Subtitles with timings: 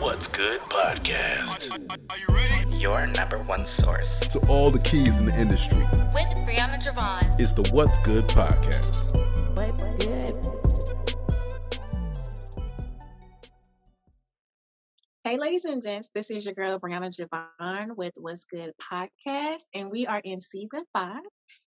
[0.00, 1.70] What's Good podcast.
[2.10, 2.76] Are you ready?
[2.76, 4.20] Your number one source.
[4.28, 5.80] To all the keys in the industry,
[6.12, 7.40] with Brianna Javon.
[7.40, 9.14] it's the What's Good podcast.
[9.56, 10.34] What's good?
[15.24, 19.90] Hey, ladies and gents, this is your girl Brianna Javon with What's Good podcast, and
[19.90, 21.22] we are in season five.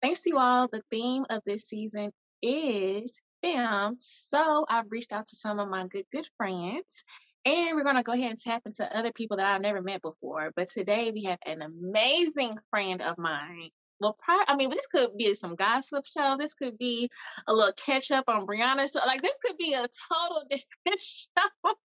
[0.01, 2.11] Thanks to you all, the theme of this season
[2.41, 3.95] is film.
[3.99, 7.03] So I've reached out to some of my good, good friends,
[7.45, 10.01] and we're going to go ahead and tap into other people that I've never met
[10.01, 10.51] before.
[10.55, 13.69] But today we have an amazing friend of mine.
[13.99, 16.35] Well, pri- I mean, this could be some gossip show.
[16.37, 17.09] This could be
[17.47, 19.05] a little catch up on Brianna's show.
[19.05, 21.75] Like, this could be a total different show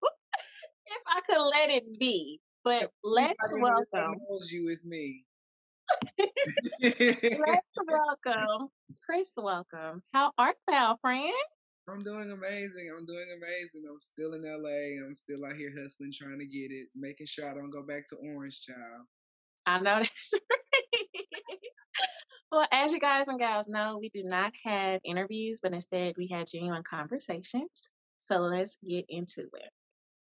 [0.86, 2.40] if I could let it be.
[2.64, 5.24] But let's welcome, knows you is me.
[6.82, 8.68] let's welcome
[9.04, 9.32] Chris.
[9.36, 10.02] Welcome.
[10.12, 11.32] How art thou, friend?
[11.88, 12.90] I'm doing amazing.
[12.96, 13.84] I'm doing amazing.
[13.88, 15.06] I'm still in LA.
[15.06, 18.08] I'm still out here hustling, trying to get it, making sure I don't go back
[18.08, 19.06] to Orange Child.
[19.66, 21.58] I know that's right.
[22.50, 26.28] well, as you guys and gals know, we do not have interviews, but instead we
[26.28, 27.90] have genuine conversations.
[28.18, 29.70] So let's get into it.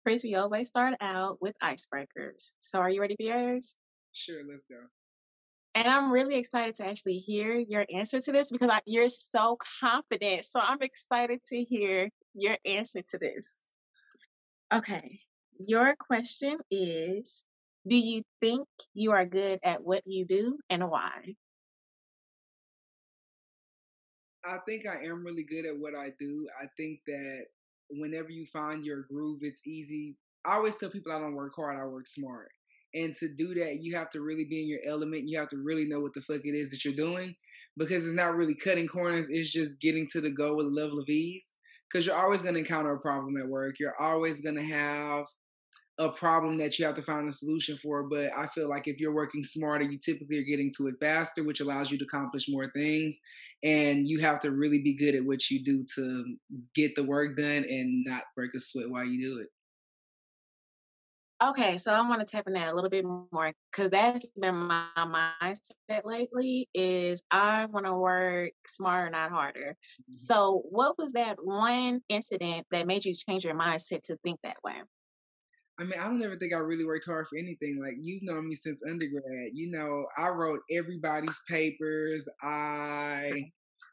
[0.04, 2.54] Chris, we always start out with icebreakers.
[2.60, 3.76] So are you ready for yours?
[4.12, 4.78] Sure, let's go.
[5.76, 9.58] And I'm really excited to actually hear your answer to this because I, you're so
[9.82, 10.46] confident.
[10.46, 13.66] So I'm excited to hear your answer to this.
[14.72, 15.20] Okay.
[15.58, 17.44] Your question is
[17.88, 21.36] Do you think you are good at what you do and why?
[24.46, 26.48] I think I am really good at what I do.
[26.62, 27.46] I think that
[27.90, 30.18] whenever you find your groove, it's easy.
[30.46, 32.50] I always tell people I don't work hard, I work smart.
[32.96, 35.28] And to do that, you have to really be in your element.
[35.28, 37.36] You have to really know what the fuck it is that you're doing
[37.78, 41.00] because it's not really cutting corners, it's just getting to the goal with a level
[41.00, 41.54] of ease.
[41.92, 43.76] Because you're always going to encounter a problem at work.
[43.80, 45.26] You're always going to have
[46.00, 48.04] a problem that you have to find a solution for.
[48.04, 51.44] But I feel like if you're working smarter, you typically are getting to it faster,
[51.44, 53.20] which allows you to accomplish more things.
[53.64, 56.36] And you have to really be good at what you do to
[56.74, 59.48] get the work done and not break a sweat while you do it.
[61.50, 64.56] Okay, so I want to tap in that a little bit more because that's been
[64.56, 69.76] my mindset lately is I want to work smarter, not harder.
[70.02, 70.14] Mm-hmm.
[70.14, 74.56] So what was that one incident that made you change your mindset to think that
[74.64, 74.76] way?
[75.80, 77.82] I mean, I don't ever think I really worked hard for anything.
[77.82, 79.50] Like you've known me since undergrad.
[79.54, 82.30] You know, I wrote everybody's papers.
[82.42, 83.52] I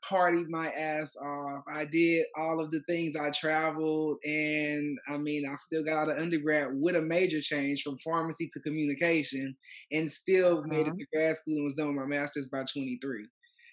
[0.09, 1.65] partied my ass off.
[1.69, 3.16] I did all of the things.
[3.16, 7.83] I traveled, and I mean, I still got out of undergrad with a major change
[7.83, 9.56] from pharmacy to communication,
[9.93, 10.99] and still made it Uh-huh.
[10.99, 13.27] to grad school and was done with my master's by 23.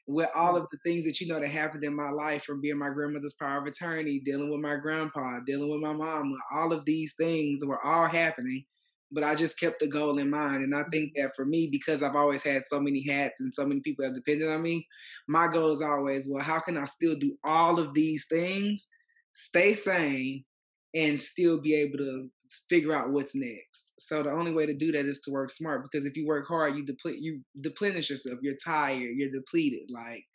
[0.07, 0.61] With all Mm.
[0.61, 3.35] of the things that you know that happened in my life, from being my grandmother's
[3.39, 7.63] power of attorney, dealing with my grandpa, dealing with my mama, all of these things
[7.65, 8.65] were all happening
[9.11, 10.63] but I just kept the goal in mind.
[10.63, 11.21] And I think mm-hmm.
[11.23, 14.13] that for me, because I've always had so many hats and so many people have
[14.13, 14.87] depended on me,
[15.27, 18.87] my goal is always, well, how can I still do all of these things,
[19.33, 20.43] stay sane,
[20.93, 22.29] and still be able to
[22.69, 23.91] figure out what's next?
[23.99, 25.83] So the only way to do that is to work smart.
[25.83, 28.39] Because if you work hard, you deplete, you deplenish yourself.
[28.41, 29.15] You're tired.
[29.15, 29.89] You're depleted.
[29.89, 30.25] Like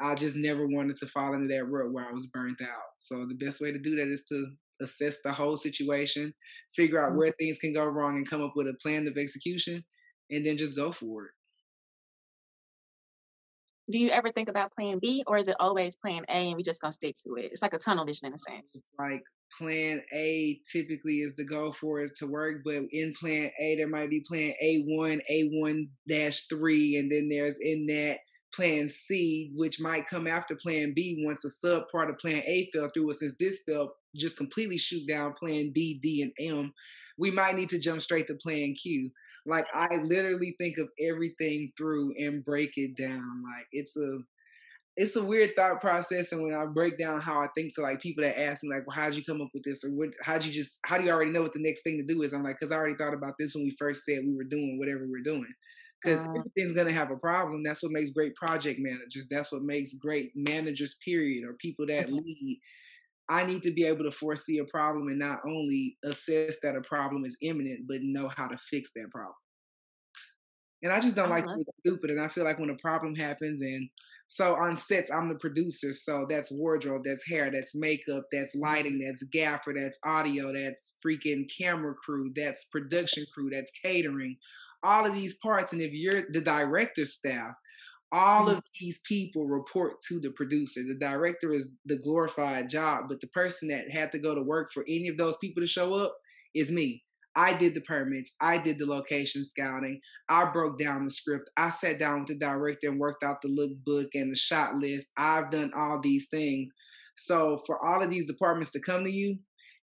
[0.00, 2.92] I just never wanted to fall into that rut where I was burnt out.
[2.98, 4.46] So the best way to do that is to
[4.80, 6.34] assess the whole situation,
[6.74, 7.16] figure out Mhm.
[7.16, 9.84] where things can go wrong, and come up with a plan of execution,
[10.30, 11.32] and then just go for it.
[13.88, 16.62] Do you ever think about plan B or is it always plan A and we
[16.64, 17.52] just gonna stick to it?
[17.52, 18.74] It's like a tunnel vision in a sense.
[18.74, 19.22] It's like
[19.56, 23.88] plan A typically is the goal for it to work, but in plan A there
[23.88, 28.20] might be plan A1, A1 dash three, and then there's in that
[28.54, 32.70] plan C, which might come after plan B once a sub part of plan A
[32.72, 33.08] fell through.
[33.08, 36.72] But since this fell, just completely shoot down plan B, D, and M,
[37.18, 39.10] we might need to jump straight to plan Q.
[39.44, 43.42] Like I literally think of everything through and break it down.
[43.44, 44.18] Like it's a
[44.96, 48.00] it's a weird thought process and when i break down how i think to like
[48.00, 50.44] people that ask me like well how'd you come up with this or what how'd
[50.44, 52.42] you just how do you already know what the next thing to do is i'm
[52.42, 55.06] like because i already thought about this when we first said we were doing whatever
[55.06, 55.52] we're doing
[56.02, 56.32] because Uh.
[56.36, 59.94] everything's going to have a problem that's what makes great project managers that's what makes
[59.94, 62.60] great managers period or people that lead
[63.28, 66.82] i need to be able to foresee a problem and not only assess that a
[66.82, 69.34] problem is imminent but know how to fix that problem
[70.82, 72.76] and i just don't I like to be stupid and i feel like when a
[72.76, 73.88] problem happens and
[74.28, 75.92] so on sets, I'm the producer.
[75.92, 81.48] So that's wardrobe, that's hair, that's makeup, that's lighting, that's gaffer, that's audio, that's freaking
[81.56, 84.36] camera crew, that's production crew, that's catering.
[84.82, 85.72] All of these parts.
[85.72, 87.52] And if you're the director staff,
[88.12, 88.58] all mm-hmm.
[88.58, 90.82] of these people report to the producer.
[90.86, 94.70] The director is the glorified job, but the person that had to go to work
[94.72, 96.14] for any of those people to show up
[96.54, 97.02] is me.
[97.38, 98.32] I did the permits.
[98.40, 100.00] I did the location scouting.
[100.28, 101.50] I broke down the script.
[101.56, 105.08] I sat down with the director and worked out the lookbook and the shot list.
[105.18, 106.70] I've done all these things.
[107.14, 109.38] So for all of these departments to come to you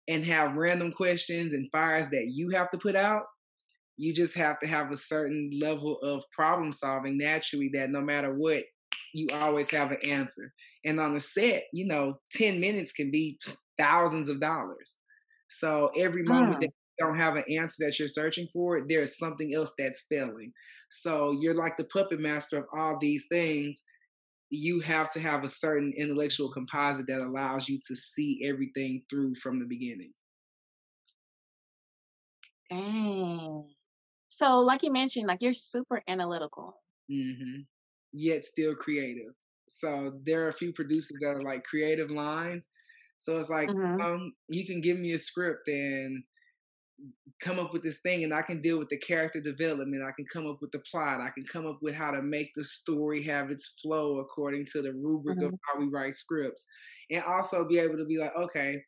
[0.06, 3.22] and have random questions and fires that you have to put out,
[4.00, 8.32] you just have to have a certain level of problem solving naturally that no matter
[8.32, 8.62] what,
[9.12, 10.55] you always have an answer.
[10.87, 13.38] And on the set, you know, 10 minutes can be
[13.79, 14.97] thousands of dollars.
[15.50, 16.61] So every moment mm.
[16.61, 20.53] that you don't have an answer that you're searching for, there's something else that's failing.
[20.91, 23.82] So you're like the puppet master of all these things.
[24.49, 29.35] You have to have a certain intellectual composite that allows you to see everything through
[29.35, 30.12] from the beginning.
[32.70, 33.69] Dang.
[34.31, 36.81] So, like you mentioned, like you're super analytical.
[37.11, 37.62] Mm-hmm.
[38.12, 39.32] Yet still creative.
[39.69, 42.67] So there are a few producers that are like creative lines.
[43.19, 44.00] So it's like, mm-hmm.
[44.00, 46.23] um, you can give me a script and
[47.41, 50.03] come up with this thing and I can deal with the character development.
[50.03, 51.21] I can come up with the plot.
[51.21, 54.82] I can come up with how to make the story have its flow according to
[54.82, 55.55] the rubric mm-hmm.
[55.55, 56.67] of how we write scripts.
[57.11, 58.82] And also be able to be like, okay,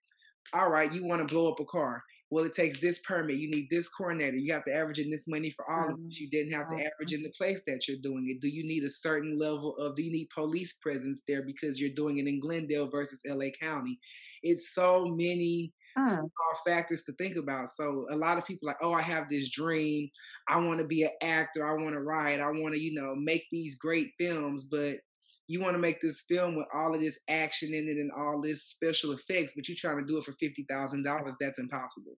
[0.52, 2.02] all right, you want to blow up a car.
[2.32, 3.36] Well, it takes this permit.
[3.36, 4.38] You need this coordinator.
[4.38, 5.92] You have to average in this money for all mm-hmm.
[5.92, 6.18] of it.
[6.18, 8.40] You didn't have to average in the place that you're doing it.
[8.40, 11.90] Do you need a certain level of, do you need police presence there because you're
[11.90, 13.98] doing it in Glendale versus LA County?
[14.42, 16.28] It's so many mm.
[16.66, 17.68] factors to think about.
[17.68, 20.08] So a lot of people like, oh, I have this dream.
[20.48, 21.68] I want to be an actor.
[21.68, 22.40] I want to write.
[22.40, 24.64] I want to, you know, make these great films.
[24.64, 25.00] But
[25.48, 28.40] you want to make this film with all of this action in it and all
[28.40, 31.34] this special effects, but you're trying to do it for fifty thousand dollars.
[31.40, 32.16] That's impossible.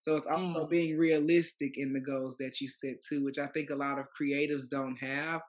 [0.00, 0.70] So it's also mm.
[0.70, 4.06] being realistic in the goals that you set too, which I think a lot of
[4.18, 5.40] creatives don't have.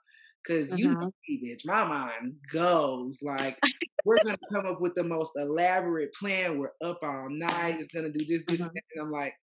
[0.47, 0.77] Cause mm-hmm.
[0.77, 3.57] you know me, bitch, my mind goes like
[4.05, 6.57] we're gonna come up with the most elaborate plan.
[6.57, 7.79] We're up all night.
[7.79, 8.75] It's gonna do this, this, mm-hmm.
[8.95, 9.33] and I'm like,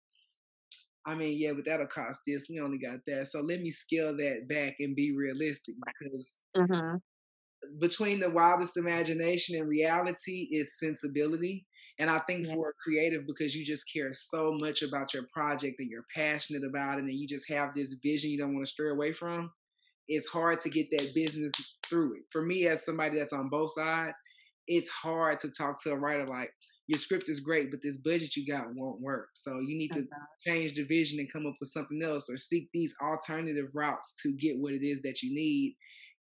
[1.06, 2.49] I mean, yeah, but that'll cost this.
[2.49, 3.29] We only got that.
[3.29, 6.97] So let me scale that back and be realistic because mm-hmm.
[7.79, 11.67] between the wildest imagination and reality is sensibility.
[11.99, 12.55] And I think yeah.
[12.55, 16.65] for a creative, because you just care so much about your project and you're passionate
[16.65, 19.53] about it, and you just have this vision you don't want to stray away from,
[20.09, 21.53] it's hard to get that business
[21.89, 22.23] through it.
[22.33, 24.17] For me, as somebody that's on both sides,
[24.67, 26.51] it's hard to talk to a writer like,
[26.87, 29.29] your script is great, but this budget you got won't work.
[29.35, 30.27] So you need to uh-huh.
[30.47, 34.33] change the vision and come up with something else or seek these alternative routes to
[34.33, 35.77] get what it is that you need.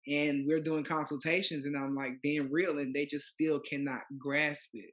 [0.09, 4.71] And we're doing consultations and I'm like being real and they just still cannot grasp
[4.75, 4.91] it.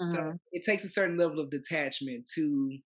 [0.00, 0.12] Uh-huh.
[0.12, 2.78] So it takes a certain level of detachment to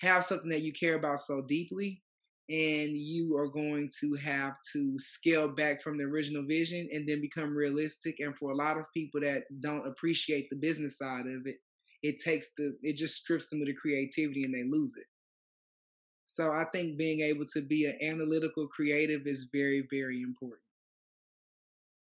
[0.00, 2.02] have something that you care about so deeply
[2.48, 7.20] and you are going to have to scale back from the original vision and then
[7.20, 11.46] become realistic and for a lot of people that don't appreciate the business side of
[11.46, 11.56] it
[12.02, 15.06] it takes the it just strips them of the creativity and they lose it.
[16.26, 20.65] So i think being able to be an analytical creative is very very important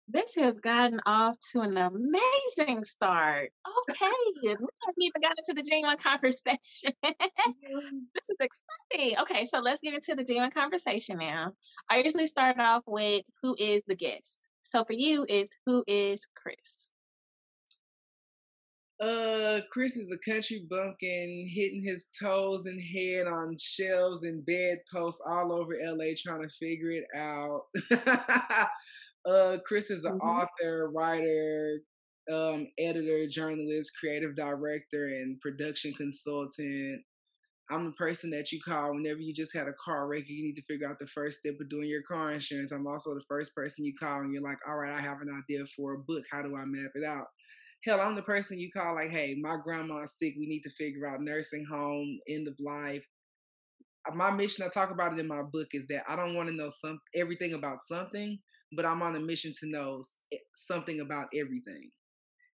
[0.08, 3.52] this has gotten off to an amazing start.
[3.90, 4.06] Okay,
[4.44, 4.70] we haven't
[5.00, 6.92] even gotten into the genuine conversation.
[7.04, 9.18] this is exciting.
[9.20, 11.54] Okay, so let's get into the genuine conversation now.
[11.90, 14.50] I usually start off with who is the guest.
[14.62, 16.94] So for you, is who is Chris?
[19.02, 25.24] Uh, Chris is a country bumpkin, hitting his toes and head on shelves and bedposts
[25.26, 27.64] all over LA, trying to figure it out.
[29.26, 30.28] Uh, Chris is an mm-hmm.
[30.28, 31.80] author, writer,
[32.32, 37.02] um, editor, journalist, creative director, and production consultant.
[37.70, 40.24] I'm the person that you call whenever you just had a car wreck.
[40.28, 42.72] You need to figure out the first step of doing your car insurance.
[42.72, 45.30] I'm also the first person you call and you're like, all right, I have an
[45.30, 46.24] idea for a book.
[46.30, 47.28] How do I map it out?
[47.86, 50.34] Hell, I'm the person you call like, hey, my grandma's sick.
[50.38, 53.04] We need to figure out nursing home, end of life.
[54.14, 56.56] My mission, I talk about it in my book, is that I don't want to
[56.56, 58.38] know some everything about something
[58.72, 60.02] but I'm on a mission to know
[60.34, 61.92] eh, something about everything.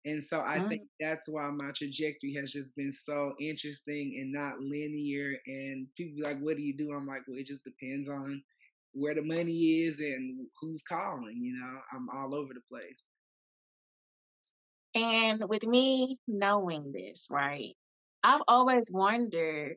[0.06, 0.70] And so I mm-hmm.
[0.70, 5.36] think that's why my trajectory has just been so interesting and not linear.
[5.48, 6.92] And people be like, what do you do?
[6.92, 8.44] I'm like, well, it just depends on
[8.92, 11.40] where the money is and who's calling.
[11.42, 13.02] You know, I'm all over the place.
[14.96, 17.76] And with me knowing this, right,
[18.24, 19.76] I've always wondered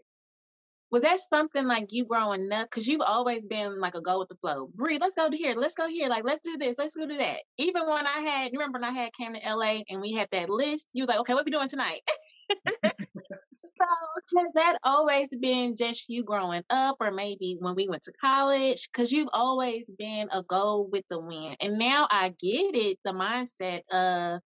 [0.91, 2.69] was that something like you growing up?
[2.71, 4.69] Because you've always been like a go with the flow.
[4.75, 5.55] Bree, let's go here.
[5.57, 6.09] Let's go here.
[6.09, 6.77] Like, let's do this.
[6.79, 7.39] Let's go do that.
[7.59, 10.49] Even when I had, remember when I had came to LA and we had that
[10.49, 12.03] list, you was like, okay, what we doing tonight?
[12.85, 18.13] so has that always been just you growing up or maybe when we went to
[18.21, 18.89] college?
[18.93, 21.57] Because you've always been a go with the wind.
[21.61, 24.41] And now I get it, the mindset of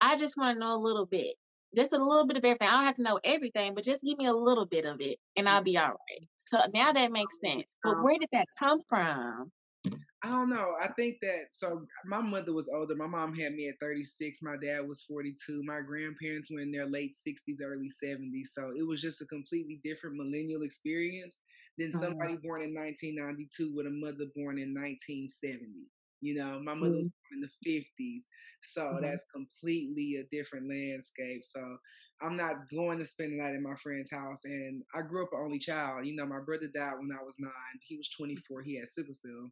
[0.00, 1.34] I just want to know a little bit.
[1.74, 2.68] Just a little bit of everything.
[2.68, 5.18] I don't have to know everything, but just give me a little bit of it
[5.36, 6.28] and I'll be all right.
[6.36, 7.76] So now that makes sense.
[7.82, 9.52] But where did that come from?
[10.22, 10.74] I don't know.
[10.82, 12.94] I think that so my mother was older.
[12.94, 14.42] My mom had me at 36.
[14.42, 15.62] My dad was 42.
[15.64, 18.48] My grandparents were in their late 60s, early 70s.
[18.52, 21.40] So it was just a completely different millennial experience
[21.78, 22.00] than mm-hmm.
[22.00, 25.88] somebody born in 1992 with a mother born in 1970.
[26.20, 27.04] You know, my mother mm-hmm.
[27.04, 28.22] was born in the 50s.
[28.62, 29.04] So mm-hmm.
[29.04, 31.44] that's completely a different landscape.
[31.44, 31.76] So
[32.22, 34.44] I'm not going to spend the night in my friend's house.
[34.44, 36.06] And I grew up an only child.
[36.06, 37.52] You know, my brother died when I was nine.
[37.82, 38.62] He was 24.
[38.62, 39.50] He had sickle cell.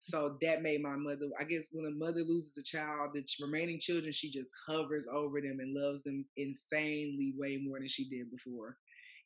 [0.00, 3.80] So that made my mother, I guess when a mother loses a child, the remaining
[3.80, 8.30] children, she just hovers over them and loves them insanely way more than she did
[8.30, 8.76] before.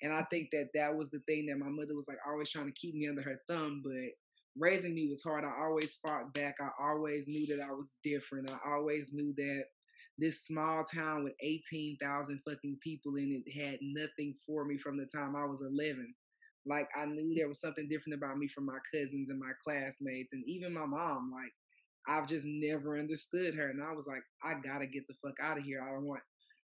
[0.03, 2.67] And I think that that was the thing that my mother was like always trying
[2.67, 3.83] to keep me under her thumb.
[3.85, 3.93] But
[4.59, 5.45] raising me was hard.
[5.45, 6.57] I always fought back.
[6.61, 8.51] I always knew that I was different.
[8.51, 9.65] I always knew that
[10.19, 15.07] this small town with 18,000 fucking people in it had nothing for me from the
[15.07, 16.15] time I was 11.
[16.67, 20.33] Like I knew there was something different about me from my cousins and my classmates
[20.33, 21.33] and even my mom.
[21.33, 21.53] Like
[22.07, 23.71] I've just never understood her.
[23.71, 25.83] And I was like, I gotta get the fuck out of here.
[25.83, 26.21] I don't want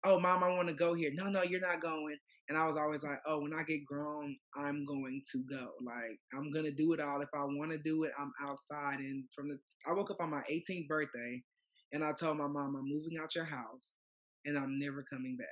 [0.04, 1.10] oh mom, I wanna go here.
[1.14, 2.16] No, no, you're not going.
[2.48, 5.70] And I was always like, oh, when I get grown, I'm going to go.
[5.84, 7.20] Like I'm gonna do it all.
[7.22, 8.98] If I wanna do it, I'm outside.
[8.98, 9.58] And from the
[9.88, 11.42] I woke up on my 18th birthday
[11.92, 13.94] and I told my mom I'm moving out your house
[14.44, 15.48] and I'm never coming back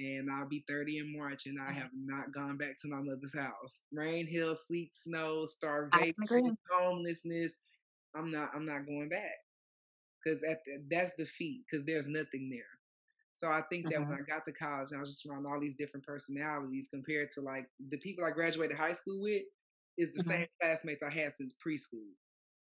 [0.00, 3.34] and I'll be 30 in March, and I have not gone back to my mother's
[3.34, 3.80] house.
[3.92, 7.54] Rain, hail, sleet, snow, starvation, homelessness.
[8.16, 8.50] I'm not.
[8.54, 9.38] I'm not going back
[10.24, 10.58] because that
[10.90, 12.79] that's defeat because there's nothing there.
[13.34, 14.22] So I think that when mm-hmm.
[14.30, 17.66] I got to college, I was just around all these different personalities compared to like
[17.88, 19.42] the people I graduated high school with
[19.96, 20.30] is the mm-hmm.
[20.30, 22.10] same classmates I had since preschool.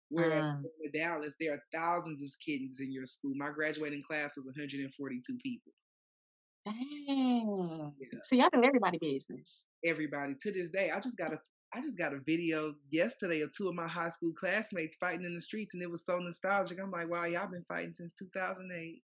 [0.09, 0.63] Whereas mm.
[0.83, 3.33] in Dallas, there are thousands of kids in your school.
[3.35, 5.73] My graduating class was 142 people.
[6.63, 7.93] Dang.
[7.99, 8.19] Yeah.
[8.23, 9.67] So y'all do everybody business.
[9.85, 10.35] Everybody.
[10.41, 11.39] To this day, I just got a
[11.73, 15.35] I just got a video yesterday of two of my high school classmates fighting in
[15.35, 16.79] the streets, and it was so nostalgic.
[16.81, 19.01] I'm like, wow, y'all been fighting since 2008.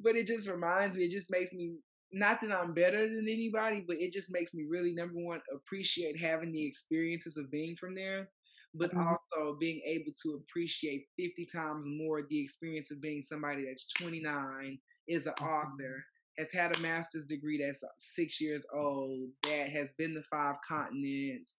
[0.00, 1.04] But it just reminds me.
[1.04, 1.76] It just makes me
[2.12, 6.18] not that I'm better than anybody, but it just makes me really number one appreciate
[6.20, 8.28] having the experiences of being from there
[8.74, 9.06] but mm-hmm.
[9.06, 14.78] also being able to appreciate 50 times more the experience of being somebody that's 29,
[15.06, 15.46] is an mm-hmm.
[15.46, 16.04] author,
[16.38, 21.56] has had a master's degree that's six years old, that has been to five continents.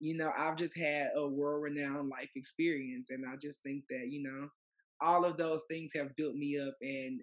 [0.00, 3.10] You know, I've just had a world renowned life experience.
[3.10, 4.48] And I just think that, you know,
[5.02, 7.20] all of those things have built me up and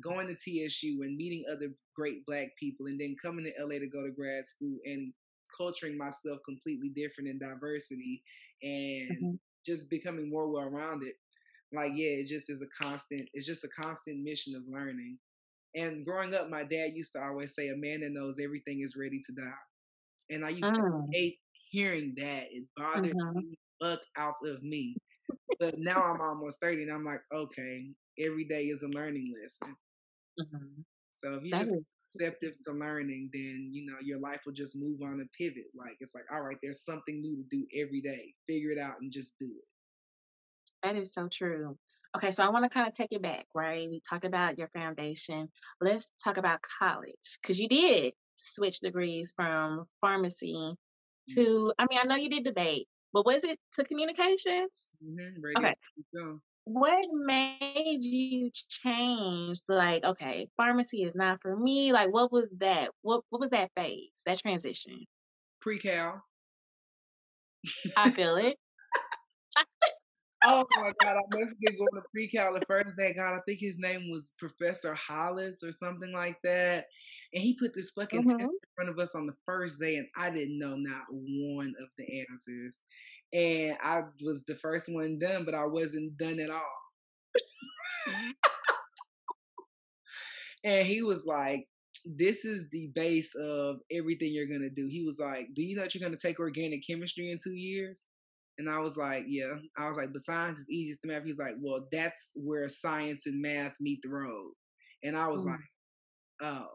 [0.00, 3.86] going to TSU and meeting other great black people and then coming to LA to
[3.86, 5.12] go to grad school and
[5.56, 8.22] culturing myself completely different in diversity
[8.62, 9.34] and mm-hmm.
[9.66, 11.12] just becoming more well rounded.
[11.72, 15.18] Like, yeah, it just is a constant, it's just a constant mission of learning.
[15.74, 18.96] And growing up, my dad used to always say, a man that knows everything is
[18.96, 19.50] ready to die.
[20.30, 20.76] And I used mm.
[20.76, 21.38] to hate
[21.70, 22.44] hearing that.
[22.50, 23.38] It bothered mm-hmm.
[23.38, 24.96] me fuck out of me.
[25.60, 29.76] but now I'm almost 30 and I'm like, okay, every day is a learning lesson.
[30.40, 30.82] Mm-hmm.
[31.12, 35.00] So if you're just receptive to learning, then you know your life will just move
[35.02, 35.66] on and pivot.
[35.76, 38.34] Like it's like, all right, there's something new to do every day.
[38.48, 39.64] Figure it out and just do it.
[40.84, 41.76] That is so true.
[42.16, 43.88] Okay, so I want to kind of take it back, right?
[43.90, 45.48] We talked about your foundation.
[45.80, 50.74] Let's talk about college because you did switch degrees from pharmacy.
[51.34, 51.72] To.
[51.78, 54.92] I mean, I know you did debate, but was it to communications?
[55.04, 55.74] Mm-hmm, okay.
[56.64, 62.90] what made you change like okay pharmacy is not for me like what was that?
[63.02, 65.06] What what was that phase that transition?
[65.60, 66.22] Pre-cal.
[67.96, 68.56] I feel it.
[70.44, 73.58] Oh my god i never forget going to pre-cal the first day god i think
[73.58, 76.86] his name was professor hollis or something like that
[77.34, 78.38] and he put this fucking mm-hmm.
[78.38, 81.74] test in front of us on the first day and i didn't know not one
[81.80, 82.78] of the answers
[83.32, 86.62] and I was the first one done, but I wasn't done at all.
[90.64, 91.66] and he was like,
[92.06, 94.88] This is the base of everything you're gonna do.
[94.90, 98.06] He was like, Do you know that you're gonna take organic chemistry in two years?
[98.56, 99.56] And I was like, Yeah.
[99.76, 101.24] I was like, But science is easiest to math.
[101.24, 104.52] He's like, Well, that's where science and math meet the road.
[105.02, 105.50] And I was mm.
[105.50, 105.60] like,
[106.40, 106.68] Oh.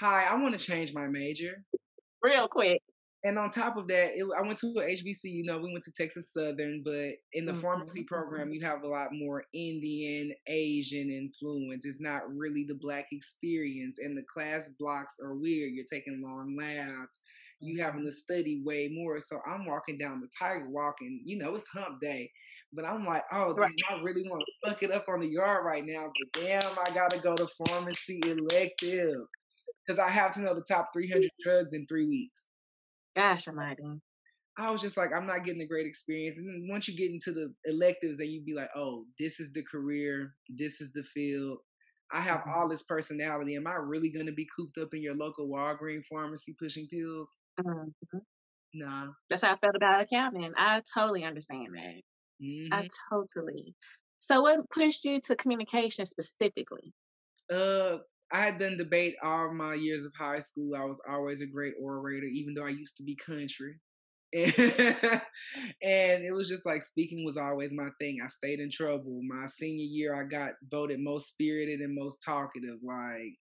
[0.00, 1.62] Hi, I want to change my major.
[2.22, 2.80] Real quick
[3.22, 5.24] and on top of that, it, I went to a HBC.
[5.24, 7.60] You know, we went to Texas Southern, but in the mm-hmm.
[7.60, 11.84] pharmacy program, you have a lot more Indian, Asian influence.
[11.84, 15.72] It's not really the black experience, and the class blocks are weird.
[15.72, 17.20] You're taking long labs.
[17.60, 19.20] You having to study way more.
[19.20, 22.30] So I'm walking down the Tiger Walk, and you know it's Hump Day.
[22.72, 23.72] But I'm like, oh, Right.
[23.90, 26.06] I really want to fuck it up on the yard right now.
[26.06, 29.26] But damn, I gotta go to pharmacy elective
[29.90, 32.46] because I have to know the top 300 drugs in three weeks.
[33.14, 34.00] Gosh almighty.
[34.58, 36.38] I was just like, I'm not getting a great experience.
[36.38, 39.52] And then once you get into the electives, and you be like, oh, this is
[39.52, 41.58] the career, this is the field.
[42.12, 42.54] I have Mhm.
[42.54, 43.56] all this personality.
[43.56, 47.36] Am I really gonna be cooped up in your local Walgreens pharmacy pushing pills?
[47.58, 47.92] Mhm.
[48.72, 49.12] Nah.
[49.28, 50.52] That's how I felt about accounting.
[50.56, 52.02] I totally understand that.
[52.40, 53.76] hmm I totally.
[54.20, 56.94] So, what pushed you to communication specifically?
[57.50, 57.98] Uh,
[58.32, 60.76] I had done debate all my years of high school.
[60.76, 63.74] I was always a great orator, even though I used to be country.
[64.32, 64.52] and
[65.82, 68.18] it was just like speaking was always my thing.
[68.24, 69.20] I stayed in trouble.
[69.26, 72.78] My senior year, I got voted most spirited and most talkative.
[72.84, 73.34] Like,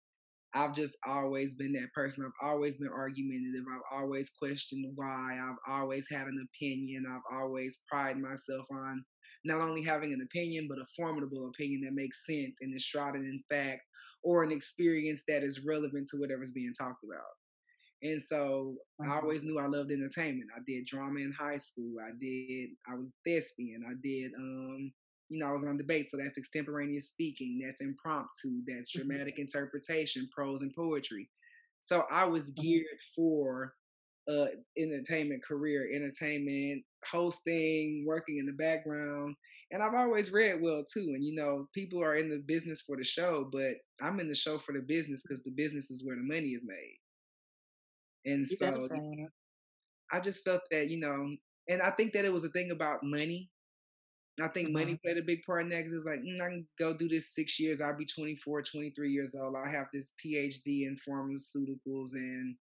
[0.55, 2.25] I've just always been that person.
[2.25, 3.65] I've always been argumentative.
[3.71, 5.39] I've always questioned why.
[5.39, 7.05] I've always had an opinion.
[7.07, 9.03] I've always prided myself on
[9.45, 13.21] not only having an opinion, but a formidable opinion that makes sense and is shrouded
[13.21, 13.81] in fact
[14.23, 17.25] or an experience that is relevant to whatever's being talked about.
[18.01, 19.19] And so I Mhm.
[19.19, 20.51] always knew I loved entertainment.
[20.55, 21.95] I did drama in high school.
[22.01, 23.83] I did I was thespian.
[23.89, 24.93] I did um
[25.31, 29.19] you know, I was on debate, so that's extemporaneous speaking, that's impromptu, that's Mhm.
[29.19, 31.29] dramatic interpretation, prose and poetry.
[31.81, 32.79] So I was Mhm.
[32.79, 33.75] geared for
[34.27, 34.47] uh
[34.77, 39.35] entertainment career, entertainment, hosting, working in the background.
[39.71, 41.11] And I've always read well too.
[41.13, 44.35] And you know, people are in the business for the show, but I'm in the
[44.35, 46.97] show for the business because the business is where the money is made.
[48.25, 49.31] And You so better say it.
[50.11, 51.35] I just felt that, you know,
[51.67, 53.51] and I think that it was a thing about money.
[54.41, 54.99] I think money Mhm.
[55.03, 57.09] played a big part in that because it was like, mm, I can go do
[57.09, 57.81] this six years.
[57.81, 59.55] I'll be 24, 23 years old.
[59.55, 62.57] I have this PhD in pharmaceuticals and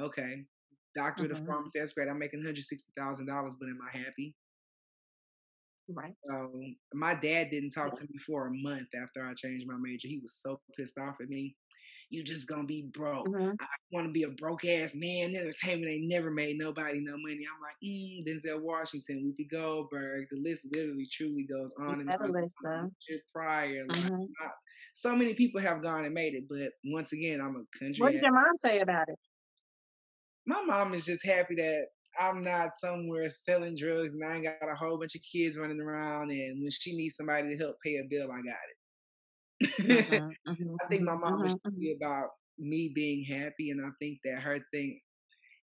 [0.00, 0.46] okay,
[0.94, 1.46] doctorate of Mhm.
[1.46, 1.78] pharmacy.
[1.80, 2.08] That's great.
[2.08, 4.36] I'm making $160,000, but am I happy?
[5.88, 6.14] Right.
[6.24, 6.50] So
[6.94, 10.08] my dad didn't talk to me for a month after I changed my major.
[10.08, 11.56] He was so pissed off at me.
[12.10, 13.26] You just gonna be broke.
[13.28, 13.56] Mhm.
[13.60, 15.34] I want to be a broke ass man.
[15.34, 17.44] Entertainment ain't never made nobody no money.
[17.46, 20.26] I'm like, mm, Denzel Washington, Whoopi Goldberg.
[20.30, 22.32] The list literally truly goes on and better on.
[22.32, 22.56] list.
[22.64, 23.84] Richard Pryor.
[23.88, 24.28] Like.
[24.40, 24.50] I-
[24.96, 28.00] so many people have gone and made it, but once again, I'm a country.
[28.00, 29.18] What did your mom say about it?
[30.46, 31.86] my mom is just happy that
[32.18, 35.80] I'm not somewhere selling drugs and I ain't got a whole bunch of kids running
[35.80, 36.30] around.
[36.30, 38.76] And when she needs somebody to help pay a bill, I got it.
[39.88, 41.80] Mhm, mhm, I think my mhm, mom is mhm, mhm.
[41.80, 45.00] really about me being happy, and I think that her thing.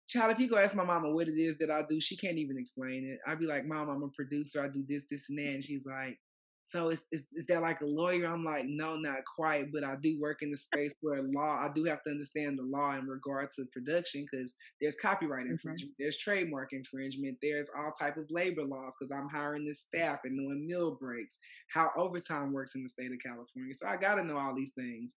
[0.07, 2.37] Child, if you go ask my mama what it is that I do, she can't
[2.39, 3.19] even explain it.
[3.29, 4.63] I'd be like, "Mom, I'm a producer.
[4.63, 6.19] I do this, this, and that," and she's like,
[6.65, 9.95] "So is is, is that like a lawyer?" I'm like, "No, not quite, but I
[10.01, 11.57] do work in the space where law.
[11.59, 15.47] I do have to understand the law in regard to production because there's copyright Mhm.
[15.47, 20.19] infringement, there's trademark infringement, there's all type of labor laws because I'm hiring this staff
[20.25, 21.37] and knowing meal breaks,
[21.73, 23.73] how overtime works in the state of California.
[23.73, 25.15] So I got to know all these things,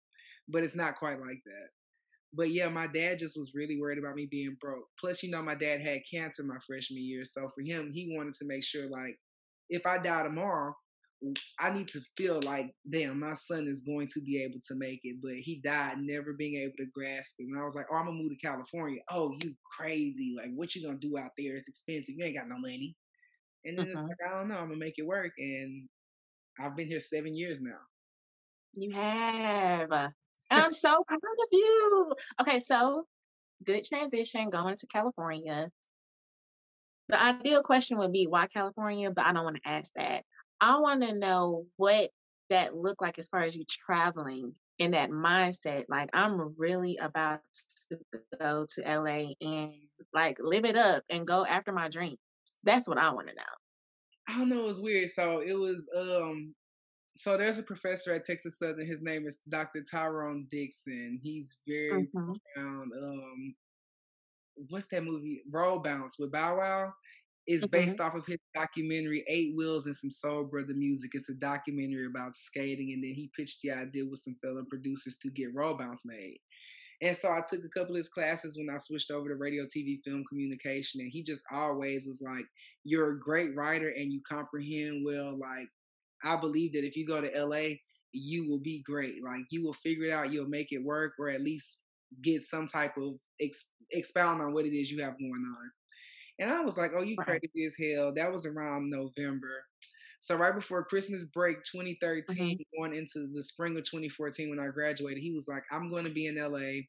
[0.47, 1.69] but it's not quite like that.
[2.33, 4.85] But yeah, my dad just was really worried about me being broke.
[4.99, 8.33] Plus, you know, my dad had cancer my freshman year, so for him, he wanted
[8.35, 9.17] to make sure like
[9.69, 10.75] if I die tomorrow,
[11.59, 14.99] I need to feel like, damn, my son is going to be able to make
[15.03, 15.17] it.
[15.21, 17.43] But he died never being able to grasp it.
[17.43, 19.01] And I was like, oh, I'm gonna move to California.
[19.09, 20.35] Oh, you crazy?
[20.37, 21.55] Like, what you gonna do out there?
[21.55, 22.15] It's expensive.
[22.17, 22.95] You ain't got no money.
[23.63, 24.07] And then it's Mhm.
[24.07, 24.57] like, I don't know.
[24.57, 25.31] I'm gonna make it work.
[25.37, 25.89] And
[26.59, 27.79] I've been here seven years now.
[28.73, 29.91] You have.
[29.91, 30.13] And
[30.51, 32.13] I'm so proud of you.
[32.41, 33.07] Okay, so
[33.63, 35.71] good transition going to California.
[37.07, 40.23] The ideal question would be why California, but I don't want to ask that.
[40.61, 42.11] I want to know what
[42.49, 45.85] that looked like as far as you traveling in that mindset.
[45.89, 47.41] Like I'm really about
[47.91, 47.99] to
[48.39, 49.73] go to LA and
[50.13, 52.17] like live it up and go after my dreams.
[52.63, 53.41] That's what I want to know.
[54.27, 54.63] I don't know.
[54.63, 55.09] It was weird.
[55.09, 56.55] So it was um
[57.17, 58.85] so there's a professor at Texas Southern.
[58.85, 59.83] His name is Dr.
[59.83, 61.19] Tyrone Dixon.
[61.23, 62.39] He's very Mhm.
[62.53, 62.91] profound.
[62.93, 63.55] Um
[64.69, 65.43] what's that movie?
[65.49, 66.93] Roll Bounce with Bow Wow.
[67.47, 67.69] It's Mhm.
[67.69, 71.11] based off of his documentary Eight Wheels and Some Soul Brother Music.
[71.13, 75.17] It's a documentary about skating, and then he pitched the idea with some fellow producers
[75.19, 76.39] to get Roll Bounce made.
[77.01, 79.65] And so I took a couple of his classes when I switched over to radio,
[79.67, 82.45] TV, film communication, and he just always was like,
[82.83, 85.37] "You're a great writer and you comprehend well.
[85.37, 85.67] Like,
[86.23, 87.81] I believe that if you go to LA,
[88.13, 89.21] you will be great.
[89.23, 90.31] Like, you will figure it out.
[90.31, 91.81] You'll make it work, or at least
[92.21, 95.71] get some type of ex- expound on what it is you have going on."
[96.39, 99.65] And I was like, "Oh, you crazy as hell." That was around November.
[100.25, 101.77] So right before Christmas break mm-hmm.
[101.77, 106.03] 2013, going into the spring of 2014 when I graduated, he was like, I'm going
[106.03, 106.81] to be in LA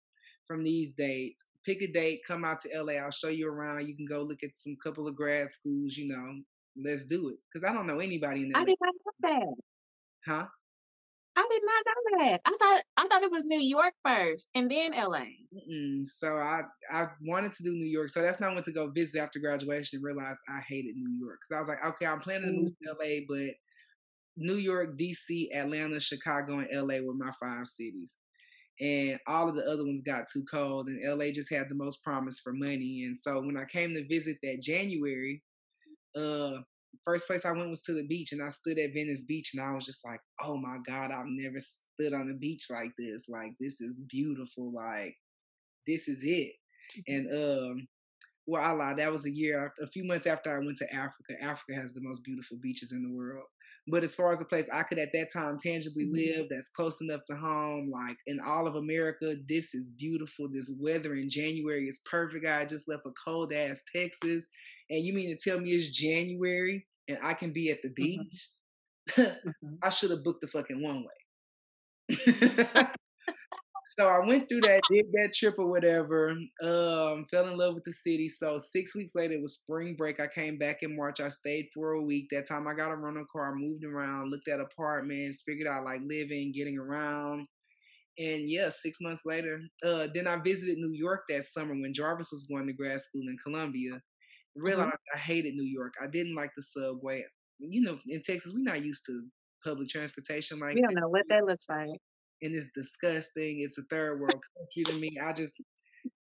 [0.47, 1.45] from these dates.
[1.63, 2.95] Pick a date, come out to LA.
[2.95, 3.87] I'll show you around.
[3.87, 6.41] You can go look at some couple of grad schools, you know,
[6.83, 7.37] let's do it.
[7.53, 8.61] Because I don't know anybody in LA.
[8.61, 9.55] I did not know that.
[10.25, 10.47] Huh?
[11.37, 12.41] I did not know that.
[12.47, 15.27] I thought I thought it was New York first and then LA.
[15.55, 16.07] Mm-mm.
[16.07, 18.09] So I I wanted to do New York.
[18.09, 21.39] So that's not went to go visit after graduation and realized I hated New York.
[21.41, 23.55] Because I was like, okay, I'm planning to move to LA, but
[24.37, 28.17] New York, DC, Atlanta, Chicago, and LA were my five cities.
[28.81, 32.05] And all of the other ones got too cold, and LA just had the most
[32.05, 33.05] promise for money.
[33.07, 35.43] And so when I came to visit that January,
[36.15, 36.59] uh,
[37.07, 39.63] first place I went was to the beach, and I stood at Venice Beach, and
[39.65, 43.29] I was just like, "Oh my God, I've never stood on a beach like this.
[43.31, 44.73] Like this is beautiful.
[44.75, 45.17] Like
[45.87, 46.53] this is it."
[47.09, 47.89] And um,
[48.47, 48.99] well, I lied.
[48.99, 51.35] That was a year, a few months after I went to Africa.
[51.43, 53.45] Africa has the most beautiful beaches in the world.
[53.89, 56.13] But as far as a place I could at that time tangibly Mhm.
[56.13, 60.49] live, that's close enough to home, like in all of America, this is beautiful.
[60.49, 62.47] This weather in January is perfect.
[62.47, 64.49] I just left a cold ass Texas,
[64.91, 67.95] and you mean to tell me it's January and I can be at the Mhm.
[67.95, 68.51] beach?
[69.45, 69.83] Mhm.
[69.83, 71.15] I should have booked the fucking one way.
[73.85, 76.31] so I went through that, did that trip or whatever.
[76.63, 78.29] Um, fell in love with the city.
[78.29, 80.19] So six weeks later, it was spring break.
[80.19, 81.21] I came back in March.
[81.21, 82.27] I stayed for a week.
[82.33, 86.01] That time I got a rental car, moved around, looked at apartments, figured out like
[86.05, 87.47] living, getting around.
[88.19, 92.33] And yeah, six months later, uh, then I visited New York that summer when Jarvis
[92.33, 94.01] was going to grad school in Columbia.
[94.57, 95.95] Realized I hated New York.
[96.03, 97.25] I didn't like the subway.
[97.59, 99.29] You know, in Texas, we're not used to
[99.65, 102.01] public transportation like We don't know what that looks like.
[102.43, 103.61] and it's disgusting.
[103.61, 105.19] It's a third world country to me.
[105.23, 105.57] I just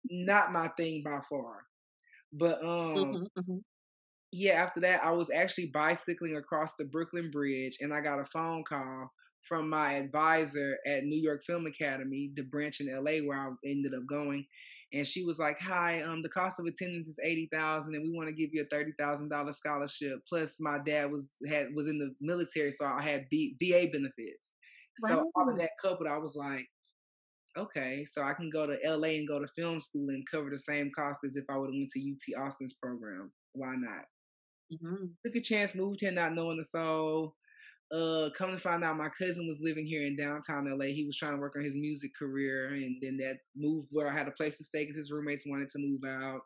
[0.09, 1.65] not my thing by far.
[2.33, 3.63] But um Mhm, mhm.
[4.31, 8.25] yeah, after that I was actually bicycling across the Brooklyn Bridge and I got a
[8.25, 9.11] phone call
[9.47, 13.93] from my advisor at New York Film Academy, the branch in LA where I ended
[13.93, 14.45] up going.
[14.93, 18.15] And she was like, Hi, um, the cost of attendance is eighty thousand and we
[18.15, 20.19] want to give you a thirty thousand dollar scholarship.
[20.29, 24.51] Plus my dad was had was in the military, so I had B, VA benefits.
[24.99, 26.67] So all of that coupled, I was like,
[27.57, 30.57] okay, so I can go to LA and go to film school and cover the
[30.57, 31.99] same cost as if I would have went to
[32.39, 33.31] UT Austin's program.
[33.53, 34.05] Why not?
[34.71, 35.11] Mhm.
[35.25, 37.35] Took a chance, moved here not knowing the soul.
[37.93, 40.85] Uh, come to find out, my cousin was living here in downtown LA.
[40.85, 44.17] He was trying to work on his music career, and then that moved where I
[44.17, 46.41] had a place to stay because his roommates wanted to move out.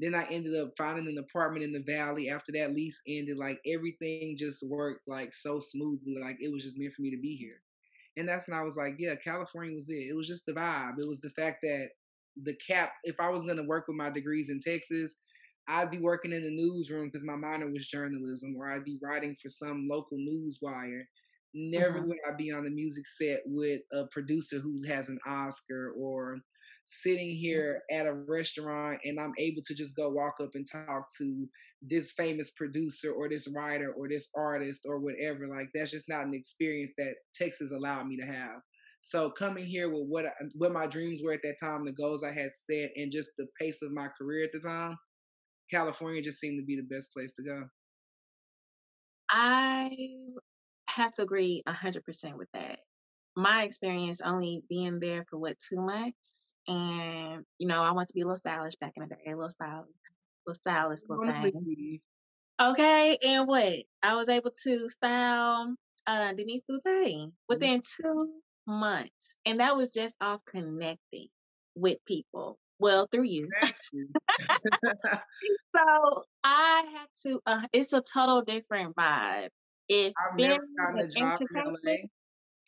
[0.00, 2.28] Then I ended up finding an apartment in the valley.
[2.28, 6.78] After that lease ended, like everything just worked like so smoothly, like it was just
[6.78, 7.60] meant for me to be here.
[8.16, 10.08] And that's when I was like, yeah, California was it.
[10.10, 10.98] It was just the vibe.
[10.98, 11.90] It was the fact that
[12.42, 15.16] the cap, if I was gonna work with my degrees in Texas,
[15.70, 19.36] I'd be working in the newsroom because my minor was journalism, or I'd be writing
[19.40, 21.08] for some local news wire.
[21.54, 22.06] Never Mhm.
[22.06, 26.40] would I be on the music set with a producer who has an Oscar or
[26.86, 31.06] sitting here at a restaurant and I'm able to just go walk up and talk
[31.18, 31.48] to
[31.82, 35.48] this famous producer or this writer or this artist or whatever.
[35.48, 38.60] Like that's just not an experience that Texas allowed me to have.
[39.02, 42.22] So coming here with what I, what my dreams were at that time, the goals
[42.22, 44.96] I had set, and just the pace of my career at the time,
[45.70, 47.64] California just seemed to be the best place to go.
[49.30, 49.96] I
[50.88, 52.80] have to agree a hundred percent with that.
[53.36, 58.14] My experience only being there for what two months, and you know I want to
[58.14, 59.86] be a little stylish back in the day, a little stylish,
[60.46, 61.52] little stylish, little thing.
[62.60, 65.74] Okay, and what I was able to style
[66.06, 68.30] uh, Denise Boutte within two
[68.66, 71.28] months, and that was just off connecting
[71.76, 72.58] with people.
[72.80, 73.48] Well, through you.
[73.56, 74.04] Exactly.
[75.76, 77.40] So I have to.
[77.46, 79.50] Uh, it's a total different vibe.
[79.88, 81.92] If I've never gotten a job in LA.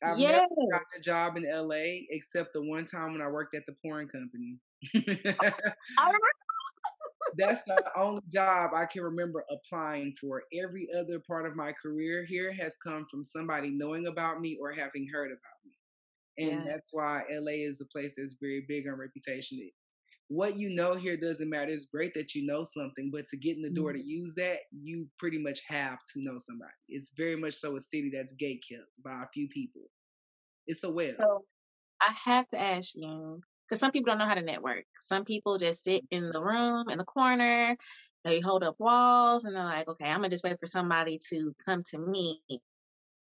[0.04, 0.42] I've yes.
[0.42, 3.74] never gotten a job in LA except the one time when I worked at the
[3.84, 4.60] porn company.
[7.36, 10.44] That's not the only job I can remember applying for.
[10.52, 14.70] Every other part of my career here has come from somebody knowing about me or
[14.72, 15.72] having heard about me.
[16.38, 16.70] And Yeah.
[16.72, 19.68] that's why LA is a place that's very big on reputation.
[20.28, 21.70] What you know here doesn't matter.
[21.70, 24.08] It's great that you know something, but to get in the door to mm-hmm.
[24.08, 26.72] use that, you pretty much have to know somebody.
[26.88, 29.82] It's very much so a city that's gate kept by a few people.
[30.66, 31.16] It's a web.
[31.18, 31.44] So
[32.00, 34.84] I have to ask you because some people don't know how to network.
[34.98, 36.24] Some people just sit mm-hmm.
[36.26, 37.76] in the room in the corner.
[38.24, 41.54] They hold up walls and they're like, okay, I'm gonna just wait for somebody to
[41.66, 42.40] come to me.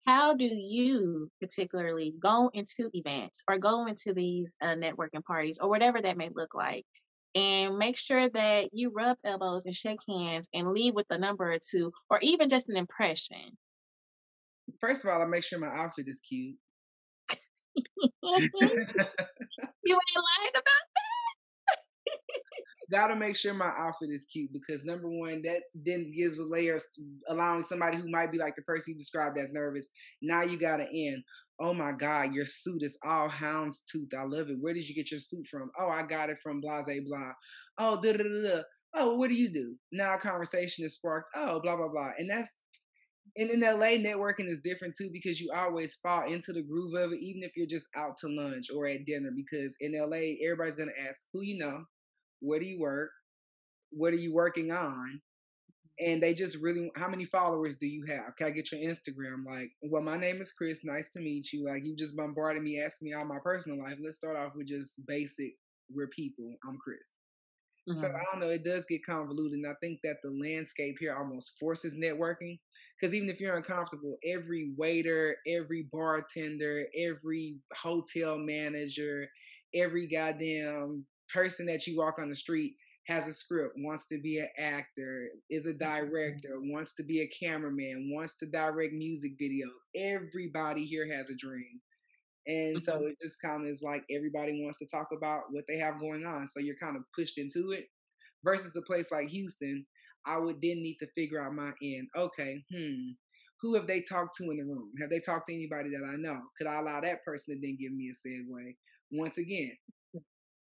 [0.07, 5.69] How do you particularly go into events or go into these uh, networking parties or
[5.69, 6.87] whatever that may look like
[7.35, 11.53] and make sure that you rub elbows and shake hands and leave with a number
[11.53, 13.59] or two or even just an impression?
[14.81, 16.57] First of all, I make sure my outfit is cute.
[17.31, 20.87] you ain't lying about
[22.90, 26.79] gotta make sure my outfit is cute because number one, that then gives a layer,
[27.29, 29.87] allowing somebody who might be like the person you described as nervous.
[30.22, 31.22] Now you gotta end.
[31.59, 34.12] Oh my God, your suit is all houndstooth.
[34.16, 34.59] I love it.
[34.61, 35.70] Where did you get your suit from?
[35.79, 37.33] Oh, I got it from Blase Blah.
[37.79, 38.62] Oh, da da da.
[38.94, 39.75] Oh, what do you do?
[39.92, 41.31] Now a conversation is sparked.
[41.35, 42.11] Oh, blah blah blah.
[42.18, 42.57] And that's
[43.37, 47.12] and in LA, networking is different too because you always fall into the groove of
[47.12, 49.31] it, even if you're just out to lunch or at dinner.
[49.35, 51.85] Because in LA, everybody's gonna ask who you know,
[52.40, 53.11] where do you work,
[53.90, 55.20] what are you working on,
[55.99, 58.37] and they just really how many followers do you have?
[58.37, 59.46] Can i get your instagram?
[59.46, 61.64] Like well my name is chris nice to meet you.
[61.64, 63.96] Like you just bombarded me asking me all my personal life.
[64.03, 65.55] Let's start off with just basic
[65.94, 66.99] we're people i'm chris.
[67.88, 68.01] Mm-hmm.
[68.01, 71.16] so i don't know it does get convoluted and i think that the landscape here
[71.16, 72.59] almost forces networking
[72.99, 79.29] because even if you're uncomfortable every waiter every bartender every hotel manager
[79.75, 82.74] every goddamn person that you walk on the street
[83.06, 85.78] has a script, wants to be an actor, is a mm-hmm.
[85.78, 89.70] director, wants to be a cameraman, wants to direct music videos.
[89.94, 91.80] Everybody here has a dream.
[92.46, 93.08] And so mm-hmm.
[93.08, 96.24] it just kind of is like everybody wants to talk about what they have going
[96.24, 96.46] on.
[96.46, 97.86] So you're kind of pushed into it.
[98.44, 99.84] Versus a place like Houston,
[100.24, 102.06] I would then need to figure out my end.
[102.16, 103.10] Okay, hmm,
[103.60, 104.92] who have they talked to in the room?
[105.00, 106.40] Have they talked to anybody that I know?
[106.56, 108.74] Could I allow that person to then give me a segue?
[109.10, 109.72] Once again,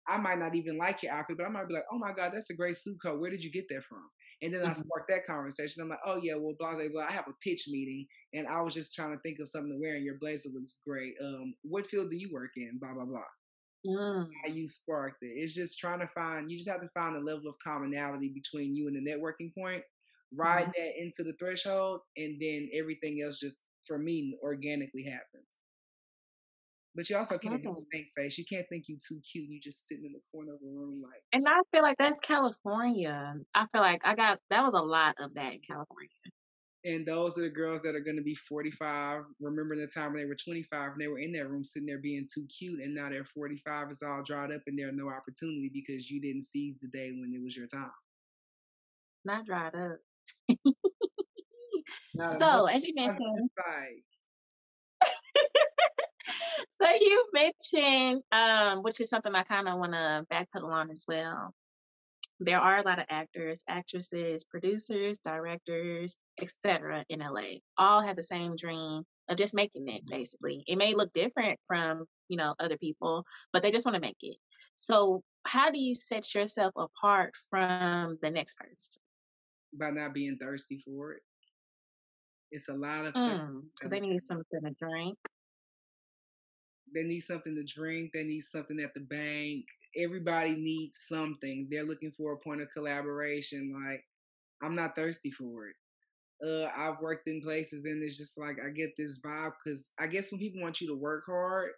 [0.08, 2.32] I might not even like your outfit, but I might be like, oh my God,
[2.34, 3.20] that's a great suit coat.
[3.20, 4.04] Where did you get that from?
[4.42, 4.72] And then mm-hmm.
[4.72, 5.84] I spark that conversation.
[5.84, 7.04] I'm like, oh yeah, well, blah, blah, blah.
[7.04, 9.80] I have a pitch meeting and I was just trying to think of something to
[9.80, 11.14] wear and your blazer looks great.
[11.24, 12.80] Um, what field do you work in?
[12.82, 13.20] Blah, blah, blah.
[13.86, 14.28] Mm.
[14.44, 15.34] How you sparked it.
[15.36, 18.76] It's just trying to find, you just have to find a level of commonality between
[18.76, 19.84] you and the networking point,
[20.36, 20.72] ride mm-hmm.
[20.72, 25.61] that into the threshold, and then everything else just, for me, organically happens.
[26.94, 28.38] But you also can't think face.
[28.38, 29.50] You can't think you too cute.
[29.50, 31.24] You just sitting in the corner of a room like.
[31.32, 33.36] And I feel like that's California.
[33.56, 36.10] I feel like I got that was a lot of that in California.
[36.84, 39.24] And those are the girls that are going to be 45.
[39.40, 42.00] remembering the time when they were 25 and they were in that room sitting there
[42.00, 43.92] being too cute, and now they're 45.
[43.92, 47.32] It's all dried up and there's no opportunity because you didn't seize the day when
[47.34, 47.92] it was your time.
[49.24, 50.00] Not dried up.
[52.40, 53.50] so, as you mentioned,
[56.82, 61.06] so you mentioned, um, which is something I kind of want to backpedal on as
[61.08, 61.54] well.
[62.40, 67.06] There are a lot of actors, actresses, producers, directors, etc.
[67.08, 67.60] in LA.
[67.78, 70.08] All have the same dream of just making it.
[70.08, 74.02] Basically, it may look different from you know other people, but they just want to
[74.02, 74.38] make it.
[74.76, 79.02] So, how do you set yourself apart from the next person?
[79.74, 81.22] By not being thirsty for it.
[82.52, 83.66] It's a lot of things.
[83.76, 85.18] because mm, they need something to drink
[86.94, 88.12] they need something to drink.
[88.14, 89.66] They need something at the bank.
[89.98, 91.68] Everybody needs something.
[91.70, 93.74] They're looking for a point of collaboration.
[93.86, 94.04] Like,
[94.64, 95.76] I'm not thirsty for it.
[96.46, 100.08] Uh, I've worked in places and it's just like I get this vibe because I
[100.08, 101.70] guess when people want you to work hard,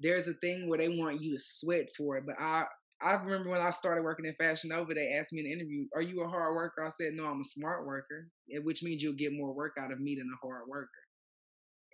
[0.00, 2.24] there's a thing where they want you to sweat for it.
[2.26, 2.64] But I
[3.02, 5.86] I remember when I started working in Fashion Nova, they asked me in an interview,
[5.94, 8.28] "Are you a hard worker?" I said, "No, I'm a smart worker,"
[8.62, 10.90] which means you'll get more work out of me than a hard worker.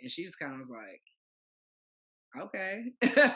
[0.01, 1.03] And she just kind of was like,
[2.39, 2.85] okay.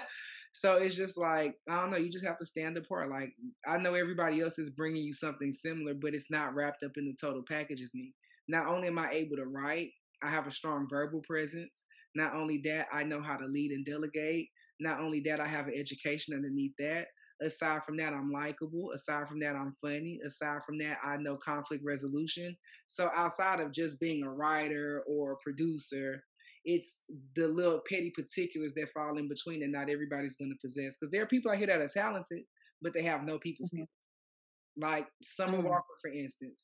[0.53, 1.97] so it's just like I don't know.
[1.97, 3.11] You just have to stand apart.
[3.11, 3.33] Like
[3.67, 7.07] I know everybody else is bringing you something similar, but it's not wrapped up in
[7.07, 8.15] the total package as me.
[8.49, 9.91] Not only am I able to write,
[10.23, 11.85] I have a strong verbal presence.
[12.15, 14.49] Not only that, I know how to lead and delegate.
[14.81, 17.09] Not only that, I have an education underneath that.
[17.43, 18.93] Aside from that, I'm likable.
[18.95, 20.19] Aside from that, I'm funny.
[20.25, 22.57] Aside from that, I know conflict resolution.
[22.87, 26.23] So outside of just being a writer or a producer,
[26.67, 27.03] it's
[27.37, 30.97] the little petty particulars that fall in between that not everybody's going to possess.
[30.97, 32.41] Because there are people out here that are talented,
[32.83, 33.87] but they have no people skills.
[33.87, 34.85] Mm-hmm.
[34.85, 35.69] Like Summer mm-hmm.
[35.69, 36.61] Walker, for instance,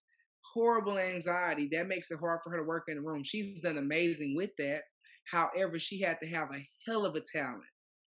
[0.53, 1.69] horrible anxiety.
[1.73, 3.23] That makes it hard for her to work in the room.
[3.25, 4.83] She's done amazing with that.
[5.31, 7.63] However, she had to have a hell of a talent,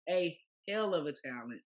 [0.08, 0.36] a
[0.68, 1.60] hell of a talent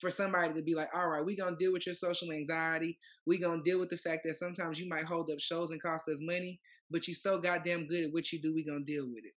[0.00, 2.98] for somebody to be like, all right, we're going to deal with your social anxiety.
[3.26, 5.82] We're going to deal with the fact that sometimes you might hold up shows and
[5.82, 6.60] cost us money,
[6.90, 9.35] but you're so goddamn good at what you do, we're going to deal with it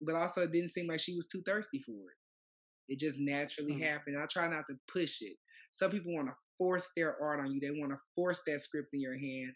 [0.00, 2.92] but also it didn't seem like she was too thirsty for it.
[2.92, 3.84] It just naturally mm-hmm.
[3.84, 4.16] happened.
[4.18, 5.36] I try not to push it.
[5.72, 7.60] Some people want to force their art on you.
[7.60, 9.52] They want to force that script in your hand.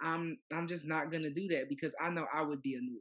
[0.00, 3.00] I'm I'm just not gonna do that because I know I would be annoyed.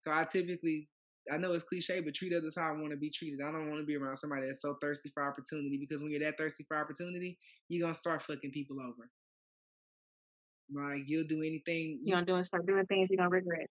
[0.00, 0.88] So I typically
[1.30, 3.40] I know it's cliche, but treat others how I want to be treated.
[3.44, 6.20] I don't want to be around somebody that's so thirsty for opportunity because when you're
[6.20, 9.08] that thirsty for opportunity, you're gonna start fucking people over.
[10.72, 12.00] Like you'll do anything.
[12.02, 13.68] You're gonna do start doing things you're gonna regret.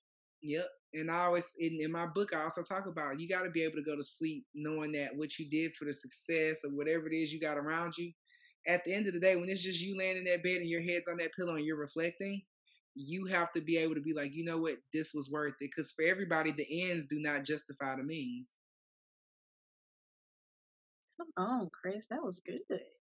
[0.48, 0.68] Yep.
[0.94, 3.76] And I always in, in my book I also talk about you gotta be able
[3.76, 7.16] to go to sleep knowing that what you did for the success or whatever it
[7.16, 8.14] is you got around you
[8.68, 10.70] at the end of the day, when it's just you laying in that bed and
[10.70, 12.42] your head's on that pillow and you're reflecting,
[12.96, 15.72] you have to be able to be like, you know what, this was worth it.
[15.76, 18.50] Because for everybody, the ends do not justify the means.
[21.18, 22.60] Come on, Chris, that was good.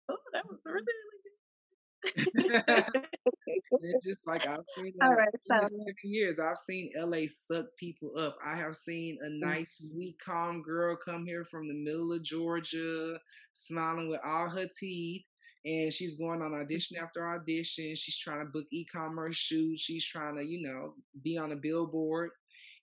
[0.08, 0.84] Oh, that was really,
[3.80, 5.68] it's just like I've seen All right, so
[6.02, 8.36] years, I've seen LA suck people up.
[8.44, 12.22] I have seen a nice, mhm, sweet, calm girl come here from the middle of
[12.22, 13.14] Georgia,
[13.54, 15.22] smiling with all her teeth,
[15.64, 17.94] and she's going on audition mhm, after audition.
[17.96, 19.82] She's trying to book e-commerce shoots.
[19.82, 22.30] She's trying to, you know, be on a billboard,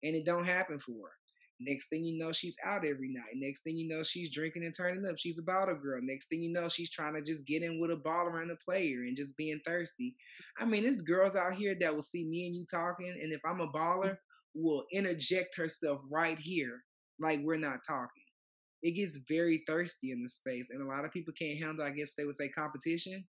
[0.04, 1.17] and it don't happen for her.
[1.60, 3.34] Next thing you know, she's out every night.
[3.36, 5.18] Next thing you know, she's drinking and turning up.
[5.18, 6.00] She's a bottle girl.
[6.04, 8.56] Next thing you know, she's trying to just get in with a baller and a
[8.56, 10.16] player and just being thirsty.
[10.60, 13.42] I mean, there's girls out here that will see me and you talking, and if
[13.44, 14.18] I'm a baller,
[14.54, 16.84] will interject herself right here,
[17.20, 18.24] like we're not talking.
[18.84, 21.86] It gets very thirsty in the space, and a lot of people can't handle.
[21.86, 23.26] I guess they would say competition,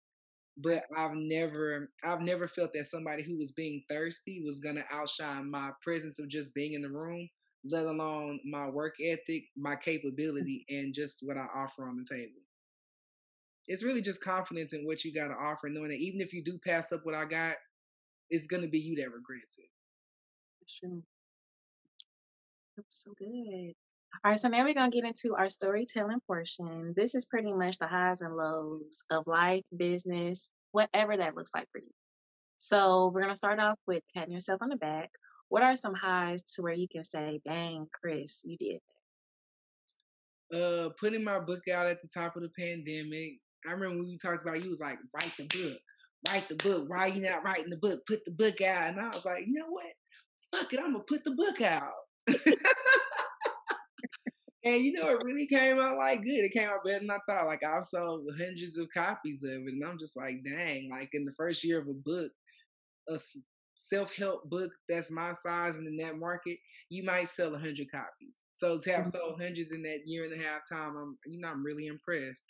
[0.55, 5.49] but I've never, I've never felt that somebody who was being thirsty was gonna outshine
[5.49, 7.27] my presence of just being in the room
[7.65, 9.81] let alone my work ethic, my mm.
[9.81, 12.41] capability, and just what I offer on the table.
[13.67, 16.43] It's really just confidence in what you got to offer, knowing that even if you
[16.43, 17.55] do pass up what I got,
[18.29, 19.69] it's going to be you that regrets it.
[20.61, 21.03] That's true.
[22.77, 23.73] That was so good.
[24.23, 26.93] All right, so now we're gonna get into our storytelling portion.
[26.95, 31.67] This is pretty much the highs and lows of life, business, whatever that looks like
[31.71, 31.91] for you.
[32.57, 35.11] So we're gonna start off with patting yourself on the back.
[35.49, 38.79] What are some highs to where you can say, "Dang, Chris, you did
[40.51, 43.39] it." Uh, putting my book out at the top of the pandemic.
[43.67, 45.79] I remember when you talked about you was like, write the book,
[46.27, 46.89] write the book.
[46.89, 48.01] Why you not writing the book?
[48.07, 48.87] Put the book out.
[48.89, 49.93] And I was like, you know what?
[50.51, 51.93] Fuck it, I'm gonna put the book out.
[54.63, 56.43] And you know, it really came out like good.
[56.43, 57.45] It came out better than I thought.
[57.45, 60.89] Like I've sold hundreds of copies of it, and I'm just like, dang!
[60.91, 62.31] Like in the first year of a book,
[63.07, 63.17] a
[63.79, 66.57] self-help book that's my size and in that market,
[66.89, 68.39] you might sell a hundred copies.
[68.53, 71.39] So to have it?" sold hundreds in that year and a half time, I'm you
[71.39, 72.43] know I'm really impressed.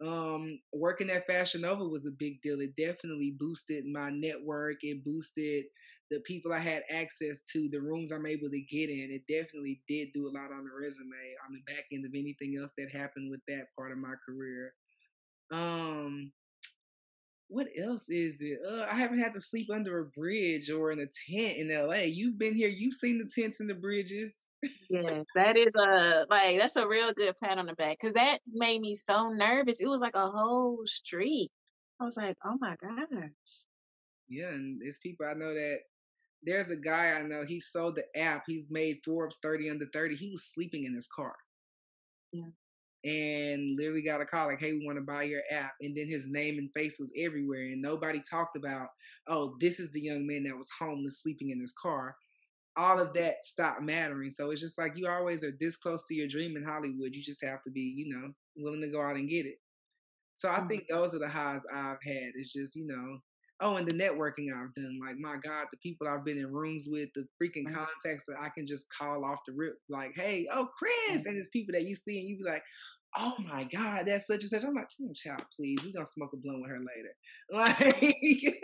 [0.00, 2.60] Um, working at Fashion Nova was a big deal.
[2.60, 4.76] It definitely boosted my network.
[4.82, 5.64] It boosted
[6.10, 9.10] the people I had access to, the rooms I'm able to get in.
[9.10, 12.56] It definitely did do a lot on the resume, on the back end of anything
[12.60, 14.72] else that happened with that part of my career.
[15.52, 16.32] Um,
[17.48, 18.58] what else is it?
[18.66, 22.02] Uh, I haven't had to sleep under a bridge or in a tent in LA.
[22.02, 22.68] You've been here.
[22.68, 24.34] You've seen the tents and the bridges.
[24.90, 28.40] Yes, that is a like that's a real good pat on the back because that
[28.52, 29.80] made me so nervous.
[29.80, 31.50] It was like a whole street.
[32.00, 33.30] I was like, oh my gosh.
[34.28, 35.78] Yeah, and there's people I know that.
[36.42, 37.44] There's a guy I know.
[37.44, 38.44] He sold the app.
[38.46, 40.14] He's made Forbes 30 under 30.
[40.14, 41.34] He was sleeping in his car.
[42.32, 42.50] Yeah.
[43.04, 46.08] And literally got a call like, "Hey, we want to buy your app." And then
[46.08, 48.88] his name and face was everywhere, and nobody talked about,
[49.26, 52.16] "Oh, this is the young man that was homeless, sleeping in his car."
[52.76, 54.30] All of that stopped mattering.
[54.30, 57.14] So it's just like you always are this close to your dream in Hollywood.
[57.14, 59.58] You just have to be, you know, willing to go out and get it.
[60.36, 60.68] So I Mhm.
[60.68, 62.32] think those are the highs I've had.
[62.36, 63.20] It's just, you know,
[63.60, 64.98] oh, and the networking I've done.
[65.04, 67.74] Like, my God, the people I've been in rooms with, the freaking Mhm.
[67.74, 71.26] contacts that I can just call off the rip, like, hey, oh, Chris.
[71.26, 72.62] And it's people that you see and you be like,
[73.16, 74.64] oh my God, that's such and such.
[74.64, 77.14] I'm like, "Hmm, child, please, we're going to smoke a blunt with her later.
[77.50, 78.60] Like,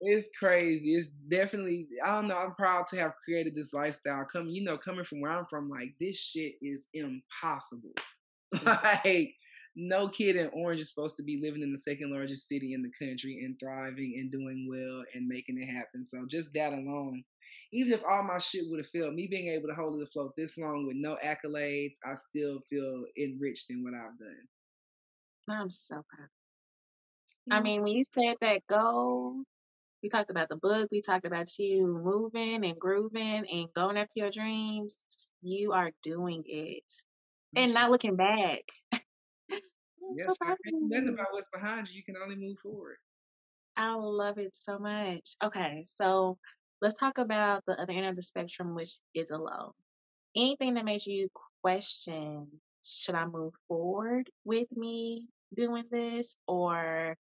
[0.00, 0.94] it's crazy.
[0.94, 4.24] It's definitely, I don't know, I'm proud to have created this lifestyle.
[4.32, 7.92] Coming, you know, coming from where I'm from, like, this shit is impossible.
[8.64, 9.34] like,
[9.76, 12.82] no kid in Orange is supposed to be living in the second largest city in
[12.82, 16.04] the country and thriving and doing well and making it happen.
[16.04, 17.22] So just that alone,
[17.72, 20.32] even if all my shit would have failed, me being able to hold it afloat
[20.36, 24.48] this long with no accolades, I still feel enriched in what I've done.
[25.48, 26.28] I'm so proud.
[27.50, 29.42] I mean, when you said that goal,
[30.02, 34.12] we talked about the book, we talked about you moving and grooving and going after
[34.16, 35.02] your dreams.
[35.42, 36.84] You are doing it
[37.56, 38.60] and not looking back.
[40.16, 41.96] Yes, so proud nothing about what's behind you.
[41.96, 42.96] You can only move forward.
[43.76, 45.36] I love it so much.
[45.42, 46.38] Okay, so
[46.82, 49.74] let's talk about the other end of the spectrum, which is a low.
[50.36, 51.28] Anything that makes you
[51.62, 52.46] question,
[52.84, 57.16] should I move forward with me doing this, or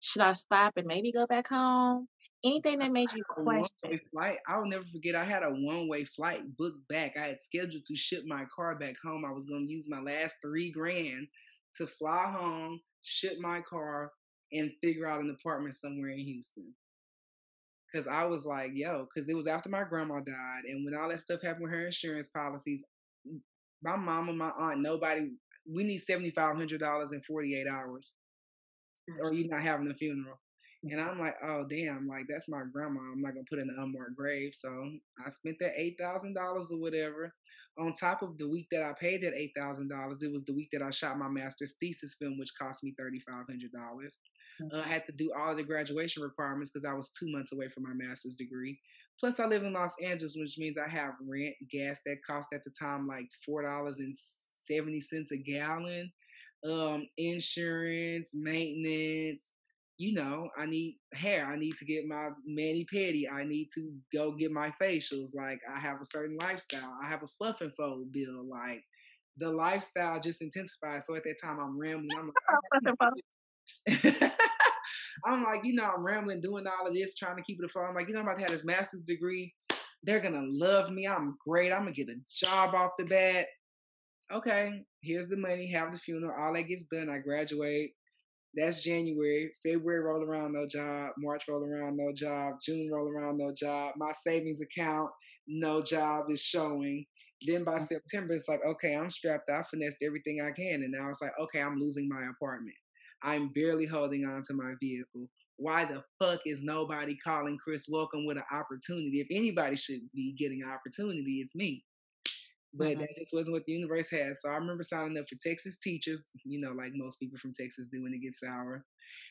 [0.00, 2.08] should I stop and maybe go back home?
[2.44, 3.98] Anything that made you question.
[4.12, 4.38] flight.
[4.46, 5.16] I'll never forget.
[5.16, 7.16] I had a one way flight booked back.
[7.16, 9.24] I had scheduled to ship my car back home.
[9.24, 11.26] I was going to use my last three grand
[11.76, 14.12] to fly home, ship my car,
[14.52, 16.74] and figure out an apartment somewhere in Houston.
[17.94, 21.08] Cause I was like, yo, cause it was after my grandma died, and when all
[21.08, 22.84] that stuff happened with her insurance policies,
[23.82, 25.30] my mom and my aunt, nobody.
[25.70, 28.12] We need seventy five hundred dollars in forty eight hours.
[29.22, 30.38] or you're not having a funeral.
[30.84, 30.92] Mm.
[30.92, 33.00] And I'm like, oh damn, like that's my grandma.
[33.00, 34.52] I'm not gonna put in an unmarked grave.
[34.54, 34.68] So
[35.24, 37.34] I spent that eight thousand dollars or whatever.
[37.78, 40.54] On top of the week that I paid that eight thousand dollars, it was the
[40.54, 44.18] week that I shot my master's thesis film, which cost me thirty five hundred dollars.
[44.72, 47.68] Uh, I had to do all the graduation requirements because I was two months away
[47.68, 48.78] from my master's degree.
[49.20, 52.64] Plus, I live in Los Angeles, which means I have rent, gas that cost at
[52.64, 54.14] the time like four dollars and
[54.68, 56.10] seventy cents a gallon,
[56.64, 59.50] um, insurance, maintenance.
[59.98, 61.46] You know, I need hair.
[61.46, 63.24] I need to get my mani pedi.
[63.32, 65.34] I need to go get my facials.
[65.34, 66.94] Like I have a certain lifestyle.
[67.02, 68.48] I have a fluff and fold bill.
[68.48, 68.84] Like
[69.38, 71.02] the lifestyle just intensified.
[71.04, 72.10] So at that time, I'm rambling.
[72.16, 72.30] I'm
[73.86, 74.32] like,
[75.24, 77.86] I'm like, you know, I'm rambling, doing all of this, trying to keep it afloat.
[77.88, 79.52] I'm like, you know, I'm about to have this master's degree.
[80.04, 81.08] They're gonna love me.
[81.08, 81.72] I'm great.
[81.72, 83.46] I'm gonna get a job off the bat.
[84.32, 85.66] Okay, here's the money.
[85.68, 86.36] Have the funeral.
[86.38, 87.08] All that gets done.
[87.08, 87.92] I graduate.
[88.54, 89.50] That's January.
[89.64, 91.12] February roll around, no job.
[91.18, 92.54] March roll around, no job.
[92.64, 93.94] June roll around, no job.
[93.96, 95.10] My savings account,
[95.46, 97.04] no job is showing.
[97.46, 97.86] Then by mm.
[97.86, 99.50] September, it's like, okay, I'm strapped.
[99.50, 100.82] I finessed everything I can.
[100.82, 102.76] And now it's like, okay, I'm losing my apartment.
[103.22, 105.28] I'm barely holding on to my vehicle.
[105.56, 109.20] Why the fuck is nobody calling Chris Welcome with an opportunity?
[109.20, 111.84] If anybody should be getting an opportunity, it's me.
[112.74, 113.00] But mm-hmm.
[113.00, 114.36] that just wasn't what the universe had.
[114.36, 117.88] So I remember signing up for Texas teachers, you know, like most people from Texas
[117.90, 118.84] do when it gets sour.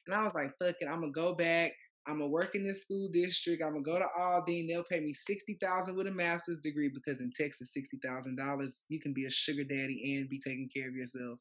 [0.07, 1.73] And I was like, fuck it, I'm gonna go back.
[2.07, 3.61] I'm gonna work in this school district.
[3.61, 4.67] I'm gonna go to Aldine.
[4.67, 8.85] They'll pay me sixty thousand with a master's degree because in Texas, sixty thousand dollars
[8.89, 11.39] you can be a sugar daddy and be taking care of yourself.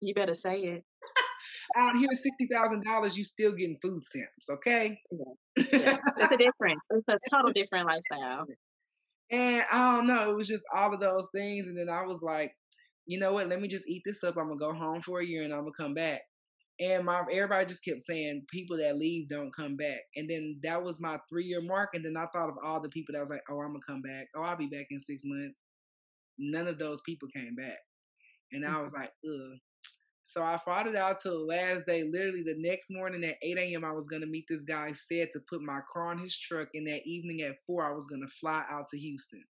[0.00, 0.84] You better say it
[1.76, 4.48] out here, sixty thousand dollars, you still getting food stamps.
[4.50, 5.64] Okay, yeah.
[5.72, 5.98] Yeah.
[6.18, 6.80] it's a difference.
[6.90, 8.46] It's a total different lifestyle.
[9.30, 10.30] And I don't know.
[10.30, 12.52] It was just all of those things, and then I was like,
[13.06, 13.48] you know what?
[13.48, 14.36] Let me just eat this up.
[14.36, 16.20] I'm gonna go home for a year, and I'm gonna come back.
[16.80, 20.00] And my everybody just kept saying people that leave don't come back.
[20.16, 21.90] And then that was my three year mark.
[21.94, 24.02] And then I thought of all the people that was like, oh, I'm gonna come
[24.02, 24.26] back.
[24.34, 25.58] Oh, I'll be back in six months.
[26.36, 27.78] None of those people came back.
[28.52, 28.82] And I mm-hmm.
[28.82, 29.58] was like, ugh.
[30.24, 32.02] So I fought it out till the last day.
[32.02, 33.84] Literally the next morning at 8 a.m.
[33.84, 34.92] I was gonna meet this guy.
[34.92, 38.06] Said to put my car on his truck, and that evening at four I was
[38.06, 39.44] gonna fly out to Houston.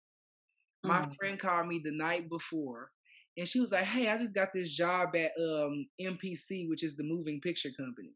[0.84, 1.14] My mm.
[1.16, 2.90] friend called me the night before,
[3.36, 6.96] and she was like, "Hey, I just got this job at um, MPC, which is
[6.96, 8.14] the moving picture company."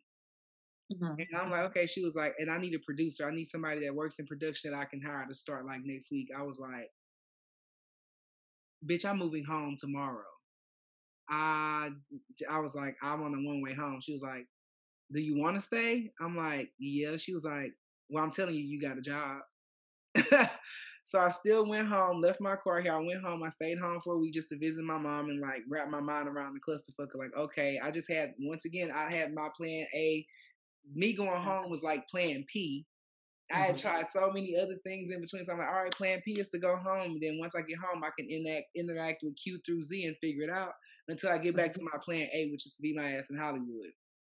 [0.93, 1.15] Mm-hmm.
[1.19, 1.87] And I'm like, okay.
[1.87, 3.27] She was like, and I need a producer.
[3.27, 6.11] I need somebody that works in production that I can hire to start like next
[6.11, 6.29] week.
[6.37, 6.91] I was like,
[8.87, 10.34] bitch, I'm moving home tomorrow.
[11.29, 11.91] I
[12.51, 14.01] I was like, I'm on a one way home.
[14.03, 14.47] She was like,
[15.13, 16.11] Do you want to stay?
[16.21, 17.17] I'm like, Yeah.
[17.17, 17.73] She was like,
[18.09, 19.41] Well, I'm telling you, you got a job.
[21.05, 22.95] so I still went home, left my car here.
[22.95, 23.43] I went home.
[23.43, 26.01] I stayed home for a week just to visit my mom and like wrap my
[26.01, 27.09] mind around the clusterfuck.
[27.15, 30.27] Like, okay, I just had once again, I had my plan A.
[30.95, 31.49] Me going mm-hmm.
[31.49, 32.87] home was like plan P.
[33.53, 33.89] I had mm-hmm.
[33.89, 35.45] tried so many other things in between.
[35.45, 37.13] So I'm like, all right, plan P is to go home.
[37.13, 40.17] And then once I get home, I can interact interact with Q through Z and
[40.23, 40.73] figure it out
[41.09, 41.89] until I get back to mm-hmm.
[41.93, 43.93] my plan A, which is to be my ass in Hollywood.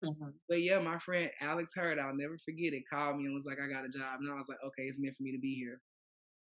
[0.03, 0.29] Mm-hmm.
[0.49, 3.57] But yeah, my friend Alex Heard, I'll never forget it, called me and was like,
[3.63, 4.19] I got a job.
[4.19, 5.79] And I was like, okay, it's meant for me to be here.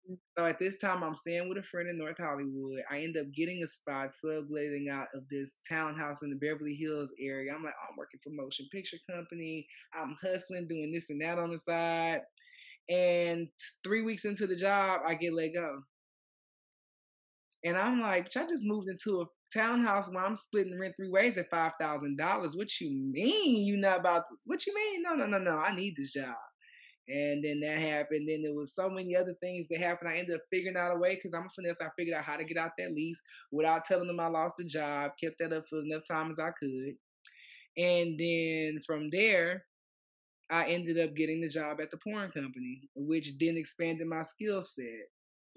[0.09, 0.15] Mm-hmm.
[0.39, 2.81] So at this time, I'm staying with a friend in North Hollywood.
[2.91, 7.13] I end up getting a spot subletting out of this townhouse in the Beverly Hills
[7.21, 7.53] area.
[7.55, 9.67] I'm like, oh, I'm working for motion picture company.
[9.95, 12.21] I'm hustling, doing this and that on the side.
[12.89, 13.49] And
[13.85, 15.81] three weeks into the job, I get let go.
[17.65, 21.39] And I'm like, I just moved into a townhouse where I'm splitting rent three ways
[21.39, 22.57] at five thousand dollars.
[22.57, 24.25] What you mean you not about?
[24.45, 25.03] What you mean?
[25.03, 25.59] No, no, no, no.
[25.59, 26.35] I need this job.
[27.09, 28.29] And then that happened.
[28.29, 30.11] Then there was so many other things that happened.
[30.11, 31.81] I ended up figuring out a way because I'm a finesse.
[31.81, 33.21] I figured out how to get out that lease
[33.51, 35.13] without telling them I lost the job.
[35.21, 36.95] Kept that up for enough time as I could.
[37.77, 39.65] And then from there,
[40.51, 44.63] I ended up getting the job at the porn company, which then expanded my skill
[44.63, 45.09] set.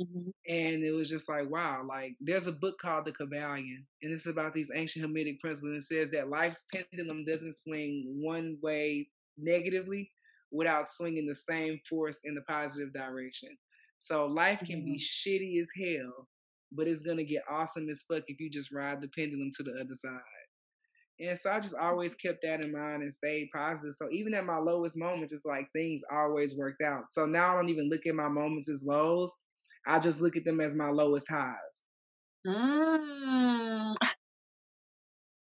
[0.02, 0.30] Mm-hmm.
[0.50, 4.26] And it was just like, wow, like there's a book called The Kybalion, and it's
[4.26, 5.72] about these ancient Hermetic principles.
[5.72, 10.12] And says that life's pendulum doesn't swing one way negatively
[10.52, 13.50] without swinging the same force in the positive direction.
[14.00, 14.94] So life can mm-hmm.
[14.94, 16.28] be shitty as hell,
[16.72, 19.80] but it's gonna get awesome as fuck if you just ride the pendulum to the
[19.80, 20.20] other side.
[21.20, 23.94] And so I just always kept that in mind and stayed positive.
[23.94, 27.12] So even at my lowest moments, it's like things always worked out.
[27.12, 29.34] So now I don't even look at my moments as lows.
[29.86, 31.84] I just look at them as my lowest highs.
[32.46, 33.96] Mm.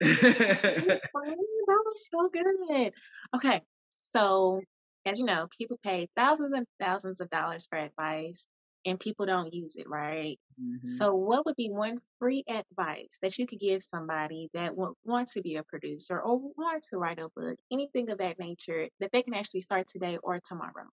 [0.00, 2.92] that was so good.
[3.36, 3.62] Okay,
[4.00, 4.60] so
[5.06, 8.46] as you know, people pay thousands and thousands of dollars for advice.
[8.86, 10.40] and people don't use it, right?
[10.58, 10.80] Mhm.
[10.88, 15.34] So, what would be one free advice that you could give somebody that wa- wants
[15.34, 19.12] to be a producer or want to write a book, anything of that nature, that
[19.12, 20.88] they can actually start today or tomorrow?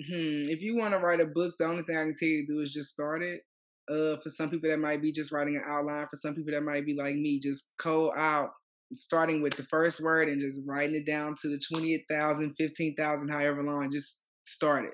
[0.00, 0.42] Hmm.
[0.46, 2.52] If you want to write a book, the only thing I can tell you to
[2.52, 3.42] do is just start it.
[3.90, 6.06] Uh, for some people that might be just writing an outline.
[6.08, 8.50] For some people that might be like me, just code out,
[8.92, 13.62] starting with the first word and just writing it down to the 20,000, 15,000, however
[13.62, 13.90] long.
[13.90, 14.92] Just start it.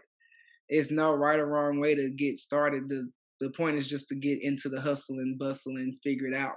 [0.68, 2.88] It's no right or wrong way to get started.
[2.88, 6.36] The the point is just to get into the hustle and bustle and figure it
[6.36, 6.54] out.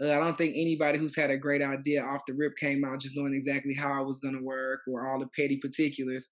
[0.00, 3.00] Uh, I don't think anybody who's had a great idea off the rip came out
[3.00, 6.28] just knowing exactly how it was going to work or all the petty particulars.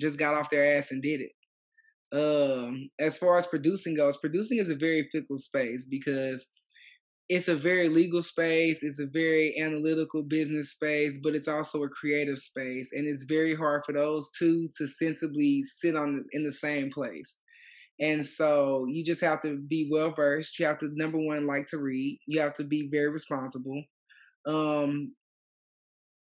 [0.00, 1.32] Just got off their ass and did it.
[2.12, 6.48] Um, as far as producing goes, producing is a very fickle space because
[7.28, 11.88] it's a very legal space, it's a very analytical business space, but it's also a
[11.88, 16.52] creative space, and it's very hard for those two to sensibly sit on in the
[16.52, 17.38] same place.
[18.00, 20.58] And so you just have to be well versed.
[20.58, 22.18] You have to number one like to read.
[22.26, 23.82] You have to be very responsible.
[24.46, 25.14] Um,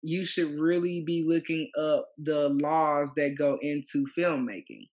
[0.06, 4.86] you should really be looking up the laws that go into filmmaking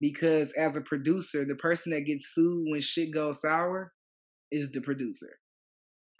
[0.00, 3.92] because as a producer, the person that gets sued when shit goes sour
[4.50, 5.38] is the producer.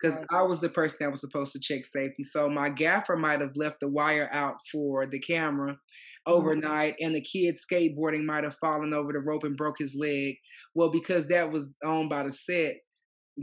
[0.01, 0.19] Because.
[0.31, 2.25] I was the person that was supposed to check safety.
[2.25, 6.33] So my gaffer might have left the wire out for the camera mm-hmm.
[6.33, 10.37] overnight, and the kid skateboarding might have fallen over the rope and broke his leg.
[10.75, 12.77] Well, because that was owned by the set,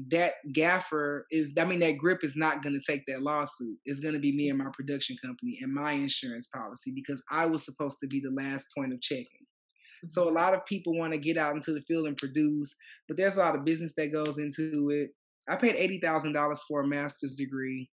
[0.09, 3.77] that gaffer is, I mean, that grip is not going to take that lawsuit.
[3.85, 7.45] It's going to be me and my production company and my insurance policy because I
[7.45, 9.25] was supposed to be the last point of checking.
[10.07, 12.75] So a lot of people want to get out into the field and produce,
[13.07, 15.11] but there's a lot of business that goes into it.
[15.49, 17.89] I paid eighty thousand dollars for a master's degree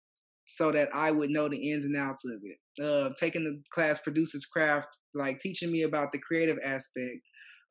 [0.48, 2.84] so that I would know the ins and outs of it.
[2.84, 7.22] Uh, taking the class Producers Craft, like teaching me about the creative aspect,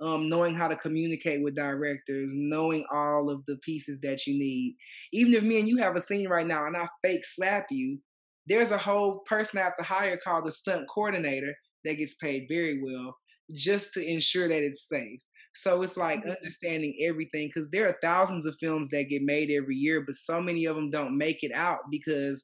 [0.00, 4.76] um, knowing how to communicate with directors, knowing all of the pieces that you need.
[5.12, 8.00] Even if me and you have a scene right now and I fake slap you,
[8.46, 12.46] there's a whole person I have to hire called the stunt coordinator that gets paid
[12.48, 13.16] very well
[13.54, 15.20] just to ensure that it's safe.
[15.54, 16.34] So it's like Mhm.
[16.42, 20.40] understanding everything because there are thousands of films that get made every year, but so
[20.40, 22.42] many of them don't make it out because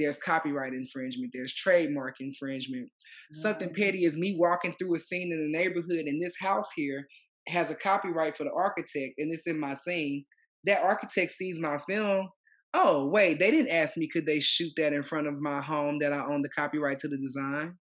[0.00, 2.88] there's copyright infringement, there's trademark infringement.
[3.32, 3.76] Something mm.
[3.76, 7.06] petty is me walking through a scene in the neighborhood, and this house here
[7.48, 10.24] has a copyright for the architect, and it's in my scene.
[10.64, 12.28] That architect sees my film.
[12.74, 15.98] Oh, wait, they didn't ask me could they shoot that in front of my home
[16.00, 17.76] that I own the copyright to the design.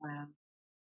[0.00, 0.26] Wow.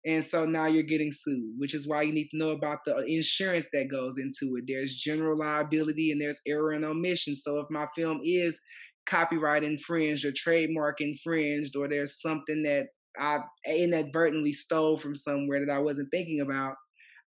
[0.07, 3.05] And so now you're getting sued, which is why you need to know about the
[3.07, 4.65] insurance that goes into it.
[4.67, 7.37] There's general liability and there's error and omission.
[7.37, 8.61] So if my film is
[9.07, 12.87] copyright infringed or trademark infringed, or there's something that
[13.19, 16.75] I inadvertently stole from somewhere that I wasn't thinking about,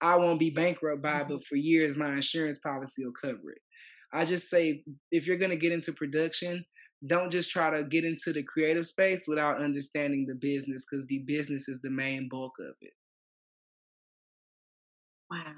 [0.02, 1.44] I won't be bankrupt by it, but mm-hmm.
[1.50, 3.62] for years my insurance policy will cover it.
[4.14, 6.64] I just say if you're gonna get into production,
[7.08, 11.20] don't just try to get into the creative space without understanding the business because the
[11.20, 12.94] business is the main bulk of it.
[15.30, 15.54] Wow.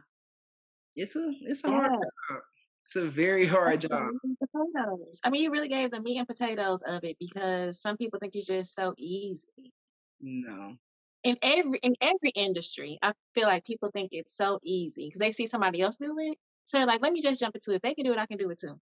[0.95, 2.39] It's a it's a hard job.
[2.86, 4.11] It's a very hard job.
[4.39, 5.19] potatoes.
[5.23, 8.36] I mean, you really gave the meat and potatoes of it because some people think
[8.36, 9.73] it's just so easy.
[10.21, 10.75] No.
[11.23, 15.31] In every in every industry, I feel like people think it's so easy because they
[15.31, 16.38] see somebody else do it.
[16.65, 17.77] So like, let me just jump into it.
[17.77, 18.79] If they can do it, I can do it too.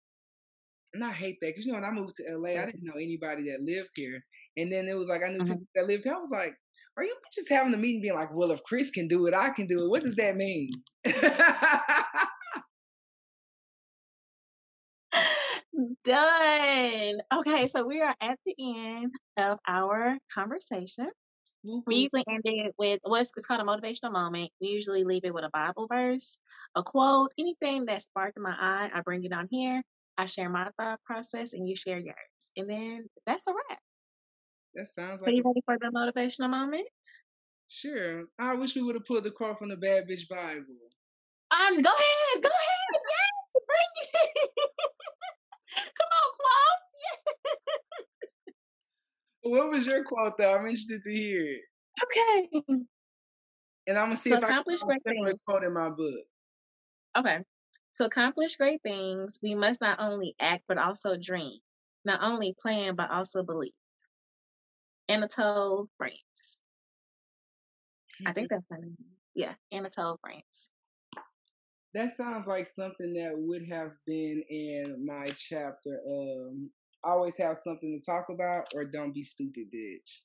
[0.92, 2.94] And I hate that because you know when I moved to LA, I didn't know
[2.94, 4.24] anybody that lived here,
[4.57, 5.47] and then it was like I knew Mhm.
[5.49, 6.14] people that lived here.
[6.14, 6.55] I was like,
[6.97, 9.51] "Are you just having a meeting, being like, well, if Chris can do it, I
[9.51, 10.70] can do it." What does that mean?
[16.07, 17.18] Done.
[17.34, 21.09] Okay, so we are at the end of our conversation.
[21.64, 24.52] We usually end it with what's it's called a motivational moment.
[24.61, 26.38] We usually leave it with a Bible verse,
[26.76, 28.88] a quote, anything that sparked my eye.
[28.94, 29.82] I bring it on here.
[30.16, 33.80] I share my thought process, and you share yours, and then that's a wrap.
[34.76, 36.86] that sounds So like you ready for the motivational moment?
[37.66, 38.26] sure.
[38.38, 40.62] I wish we would have pulled the quote from the Bad Bitch Bible.
[41.50, 44.50] Um, go ahead, go ahead, yes, bring it.
[45.77, 46.83] Come on, quotes.
[49.43, 50.55] What was your quote though?
[50.55, 51.62] I'm interested to hear it,
[52.05, 52.49] Okay.
[53.87, 56.24] and I'm gonna see To if I can find a quote in my book.
[57.16, 57.39] Okay.
[57.97, 61.59] To accomplish great things, we must not only act but also dream,
[62.05, 63.72] not only plan but also believe.
[65.09, 66.61] Anatole France.
[68.27, 68.55] I think mm-hmm.
[68.57, 68.97] that's her name.
[69.35, 70.70] Yeah, Anatole France.
[71.97, 75.99] That sounds like something that would have been in my chapter.
[76.07, 76.68] Um,
[77.03, 80.20] always have something to talk about, or don't be stupid, bitch.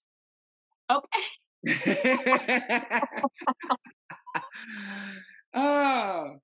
[0.92, 1.24] Okay.
[5.54, 6.38] Oh.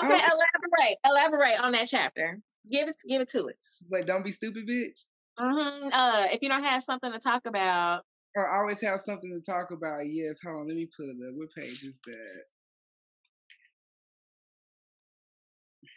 [0.00, 0.98] Okay, elaborate.
[1.04, 2.38] Elaborate on that chapter.
[2.70, 3.82] Give it give it to us.
[3.90, 5.00] But don't be stupid, bitch.
[5.40, 5.88] Mm-hmm.
[5.92, 8.02] Uh, if you don't have something to talk about,
[8.36, 10.06] I always have something to talk about.
[10.06, 10.68] Yes, hold on.
[10.68, 11.34] Let me pull it up.
[11.34, 12.42] What page is that?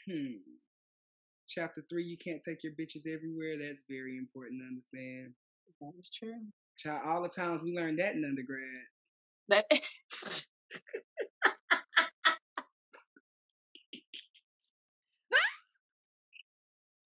[0.09, 0.37] Hmm.
[1.47, 2.03] Chapter three.
[2.03, 3.57] You can't take your bitches everywhere.
[3.59, 5.33] That's very important to understand.
[5.81, 6.41] That is true.
[6.77, 8.63] Child, all the times we learned that in undergrad.
[9.49, 9.65] That.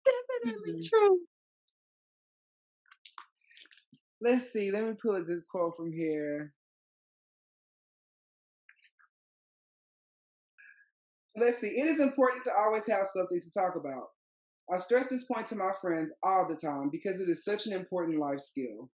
[0.05, 0.79] Definitely mm-hmm.
[0.89, 1.19] true.
[4.21, 4.71] Let's see.
[4.71, 6.53] Let me pull a good quote from here.
[11.37, 11.67] Let's see.
[11.67, 14.07] It is important to always have something to talk about.
[14.71, 17.73] I stress this point to my friends all the time because it is such an
[17.73, 18.89] important life skill.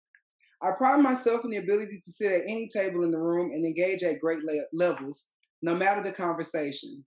[0.61, 3.65] I pride myself in the ability to sit at any table in the room and
[3.65, 7.03] engage at great le- levels, no matter the conversation.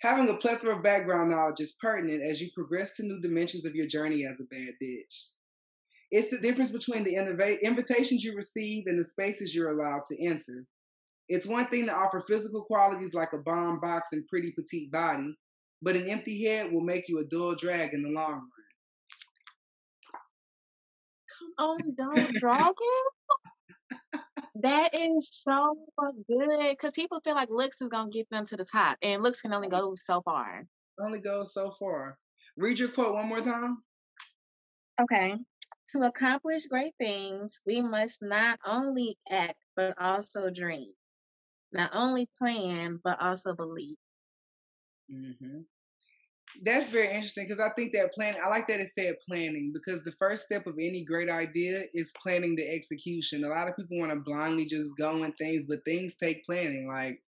[0.00, 3.74] Having a plethora of background knowledge is pertinent as you progress to new dimensions of
[3.74, 5.26] your journey as a bad bitch.
[6.10, 7.14] It's the difference between the
[7.62, 10.66] invitations you receive and the spaces you're allowed to enter.
[11.30, 15.32] It's one thing to offer physical qualities like a bomb box and pretty petite body,
[15.80, 18.50] but an empty head will make you a dull drag in the long run.
[21.38, 22.74] Come on, dull dragon.
[24.56, 25.76] that is so
[26.28, 29.40] good because people feel like looks is gonna get them to the top, and looks
[29.40, 30.64] can only go so far.
[31.00, 32.18] Only goes so far.
[32.56, 33.78] Read your quote one more time.
[35.00, 35.36] Okay.
[35.94, 40.92] To accomplish great things, we must not only act, but also dream.
[41.72, 43.96] Not only plan, but also believe.
[45.12, 45.60] Mm-hmm.
[46.64, 50.02] That's very interesting because I think that plan, I like that it said planning because
[50.02, 53.44] the first step of any great idea is planning the execution.
[53.44, 56.88] A lot of people want to blindly just go in things, but things take planning.
[56.88, 57.22] Like,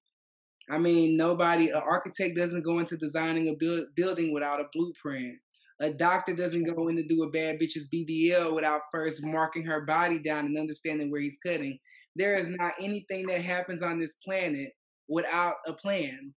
[0.70, 5.38] I mean, nobody, an architect doesn't go into designing a build, building without a blueprint
[5.80, 9.82] a doctor doesn't go in to do a bad bitch's BBL without first marking her
[9.82, 11.78] body down and understanding where he's cutting.
[12.16, 14.70] There is not anything that happens on this planet
[15.08, 16.34] without a plan.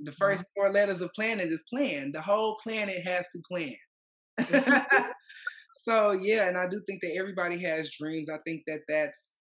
[0.00, 0.42] The 1st mm-hmm.
[0.56, 2.12] four letters of planet is plan.
[2.12, 3.76] The whole planet has to plan.
[5.88, 8.28] so yeah, and I do think that everybody has dreams.
[8.28, 9.34] I think that that's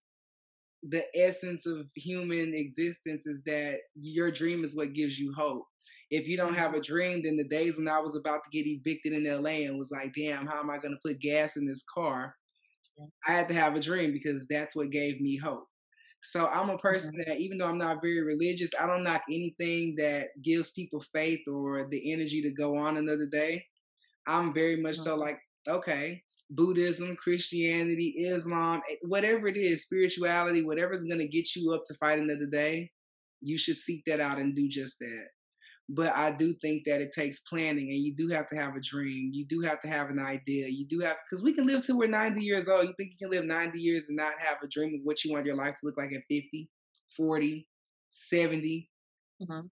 [0.83, 5.65] the essence of human existence is that your dream is what gives you hope
[6.13, 8.67] if you don't have a dream, then the days when I was about to get
[8.67, 11.65] evicted in LA and was like, damn, how am I going to put gas in
[11.65, 12.35] this car?
[13.27, 15.65] I had to have a dream because that's what gave me hope.
[16.23, 19.95] So I'm a person that, even though I'm not very religious, I don't knock anything
[19.97, 23.65] that gives people faith or the energy to go on another day.
[24.25, 31.03] I'm very much so like, okay, Buddhism, Christianity, Islam, eh, whatever it is, spirituality, whatever's
[31.03, 32.89] going to get you up to fight another day,
[33.41, 35.27] you should seek that out and do just that.
[35.89, 38.81] But I do think that it takes planning and you do have to have a
[38.81, 39.31] dream.
[39.33, 40.67] You do have to have an idea.
[40.69, 42.85] You do have, because we can live till we're 90 years old.
[42.85, 45.33] You think you can live 90 years and not have a dream of what you
[45.33, 46.69] want your life to look like at 50,
[47.17, 47.67] 40,
[48.11, 48.89] 70?
[49.41, 49.67] Mm-hmm.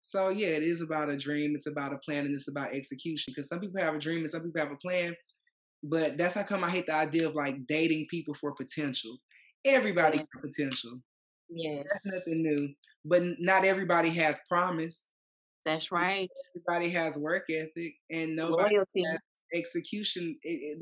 [0.00, 1.52] So, yeah, it is about a dream.
[1.54, 3.32] It's about a plan and it's about execution.
[3.34, 5.14] Because some people have a dream and some people have a plan.
[5.84, 9.18] But that's how come I hate the idea of like dating people for potential.
[9.64, 10.98] Everybody has potential.
[11.50, 11.84] Yes.
[11.86, 12.68] That's nothing new.
[13.04, 15.08] But not everybody has promise.
[15.64, 16.28] That's right.
[16.56, 19.04] Everybody has work ethic and nobody Loyalty.
[19.04, 19.18] has
[19.54, 20.36] execution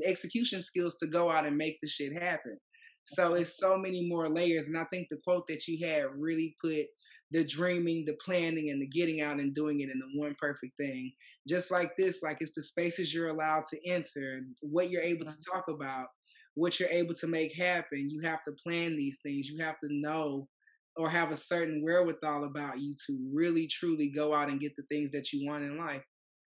[0.05, 2.57] execution skills to go out and make the shit happen.
[3.05, 4.67] So it's so many more layers.
[4.67, 6.85] And I think the quote that you had really put
[7.31, 10.73] the dreaming, the planning, and the getting out and doing it in the one perfect
[10.77, 11.11] thing.
[11.47, 15.31] Just like this, like it's the spaces you're allowed to enter, what you're able to
[15.31, 15.55] mm-hmm.
[15.55, 16.07] talk about,
[16.55, 18.09] what you're able to make happen.
[18.09, 19.47] You have to plan these things.
[19.47, 20.47] You have to know
[20.97, 24.83] or have a certain wherewithal about you to really truly go out and get the
[24.91, 26.03] things that you want in life.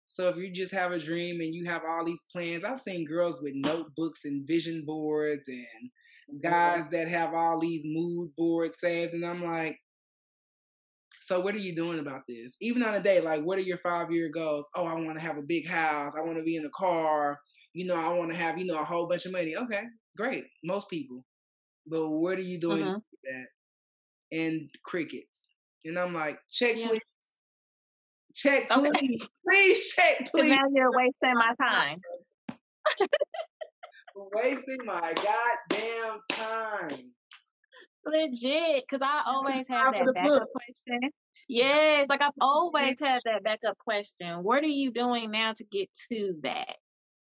[0.09, 3.05] So if you just have a dream and you have all these plans, I've seen
[3.05, 9.15] girls with notebooks and vision boards and guys that have all these mood boards saved,
[9.15, 9.79] and I'm like,
[11.21, 12.57] so what are you doing about this?
[12.61, 14.69] Even on a day, like what are your five year goals?
[14.75, 16.15] Oh, I want to have a big house.
[16.17, 17.39] I want to be in a car.
[17.75, 19.55] You know, I want to have, you know, a whole bunch of money.
[19.57, 19.83] Okay,
[20.17, 20.45] great.
[20.65, 21.25] Most people.
[21.87, 22.95] But what are you doing mm-hmm.
[23.25, 23.47] that?
[24.33, 25.53] And crickets.
[25.85, 26.89] And I'm like, check yeah.
[26.89, 27.01] please.
[28.35, 28.91] Check okay.
[28.95, 29.29] please.
[29.45, 30.51] please check please.
[30.51, 32.01] Now you're wasting my time.
[34.17, 37.13] wasting my goddamn time.
[38.05, 40.49] Legit, because I always have that backup book.
[40.53, 41.11] question.
[41.49, 44.43] Yes, like I've always had that backup question.
[44.43, 46.77] What are you doing now to get to that?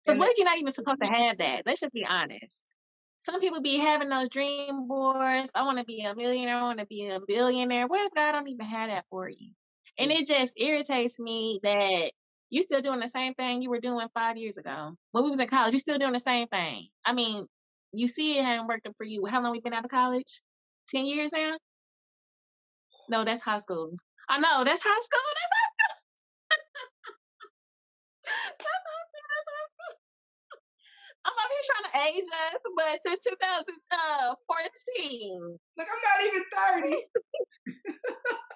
[0.04, 1.62] Because what if you're not even supposed to have that?
[1.66, 2.74] Let's just be honest
[3.20, 5.50] some people be having those dream boards.
[5.54, 6.56] I want to be a millionaire.
[6.56, 7.86] I want to be a billionaire.
[7.86, 9.50] What if God don't even have that for you?
[9.98, 12.12] And it just irritates me that
[12.48, 14.94] you're still doing the same thing you were doing five years ago.
[15.12, 16.88] When we was in college, You're still doing the same thing.
[17.04, 17.46] I mean,
[17.92, 19.26] you see it hadn't worked for you.
[19.26, 20.40] How long we been out of college?
[20.88, 21.58] Ten years now?
[23.10, 23.92] No, that's high school.
[24.30, 25.20] I know, that's high school.
[25.36, 25.50] That's
[28.24, 28.90] high school.
[31.24, 33.76] I'm over here trying to age us, but since 2014.
[33.92, 34.34] Uh,
[35.76, 36.44] Look, I'm not even
[36.88, 36.96] 30.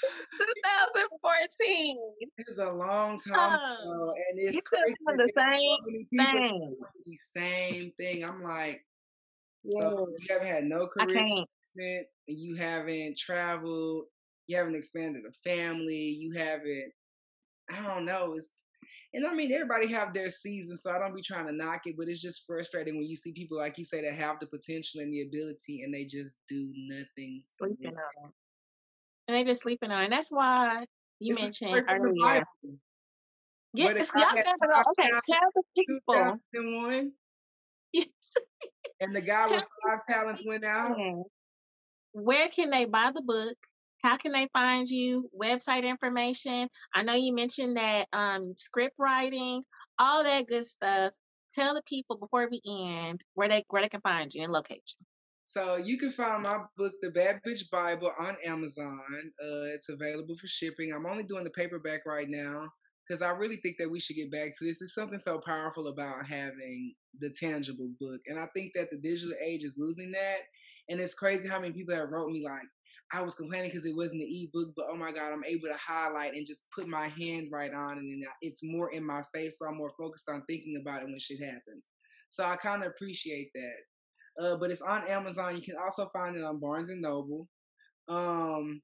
[0.00, 1.96] 2014.
[2.38, 4.94] It's a long time ago, and it's crazy.
[5.06, 6.76] the same thing.
[7.04, 8.24] The same thing.
[8.24, 8.84] I'm like,
[9.64, 9.80] yes.
[9.80, 11.44] so you haven't had no career,
[11.76, 14.04] and you haven't traveled,
[14.46, 16.92] you haven't expanded a family, you haven't.
[17.70, 18.34] I don't know.
[18.34, 18.48] It's
[19.14, 21.96] and I mean everybody have their season, so I don't be trying to knock it,
[21.96, 25.00] but it's just frustrating when you see people like you say that have the potential
[25.00, 27.40] and the ability, and they just do nothing.
[27.42, 28.32] Sleeping on
[29.28, 30.04] and they just sleeping on.
[30.04, 30.86] And that's why
[31.20, 32.42] you this mentioned earlier.
[33.74, 35.10] Yes, y'all gotta okay.
[35.30, 37.10] Tell the people.
[37.90, 38.34] Yes.
[39.00, 40.94] and the guy with five talents went out.
[42.12, 43.56] Where can they buy the book?
[44.02, 45.28] How can they find you?
[45.38, 46.68] Website information.
[46.94, 49.62] I know you mentioned that um, script writing,
[49.98, 51.12] all that good stuff.
[51.50, 54.82] Tell the people before we end where they where they can find you and locate
[54.98, 55.06] you.
[55.46, 59.00] So you can find my book, The Bad Bitch Bible, on Amazon.
[59.42, 60.92] Uh, it's available for shipping.
[60.92, 62.68] I'm only doing the paperback right now
[63.08, 64.82] because I really think that we should get back to this.
[64.82, 69.34] It's something so powerful about having the tangible book, and I think that the digital
[69.42, 70.40] age is losing that.
[70.90, 72.66] And it's crazy how many people have wrote me like,
[73.12, 75.78] I was complaining because it wasn't an ebook, but oh my God, I'm able to
[75.78, 79.66] highlight and just put my hand right on and it's more in my face, so
[79.66, 81.90] I'm more focused on thinking about it when shit happens.
[82.30, 83.78] So I kind of appreciate that
[84.38, 85.56] uh, but it's on Amazon.
[85.56, 87.48] You can also find it on Barnes and Noble.
[88.08, 88.80] Um,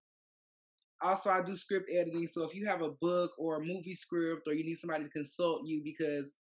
[1.00, 2.26] also, I do script editing.
[2.26, 5.10] So if you have a book or a movie script, or you need somebody to
[5.10, 6.36] consult you, because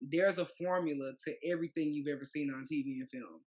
[0.00, 3.40] there's a formula to everything you've ever seen on TV and film.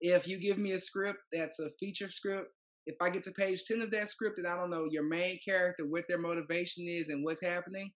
[0.00, 2.52] If you give me a script that's a feature script,
[2.88, 5.38] if I get to page 10 of that script and I don't know your main
[5.44, 7.90] character, what their motivation is, and what's happening,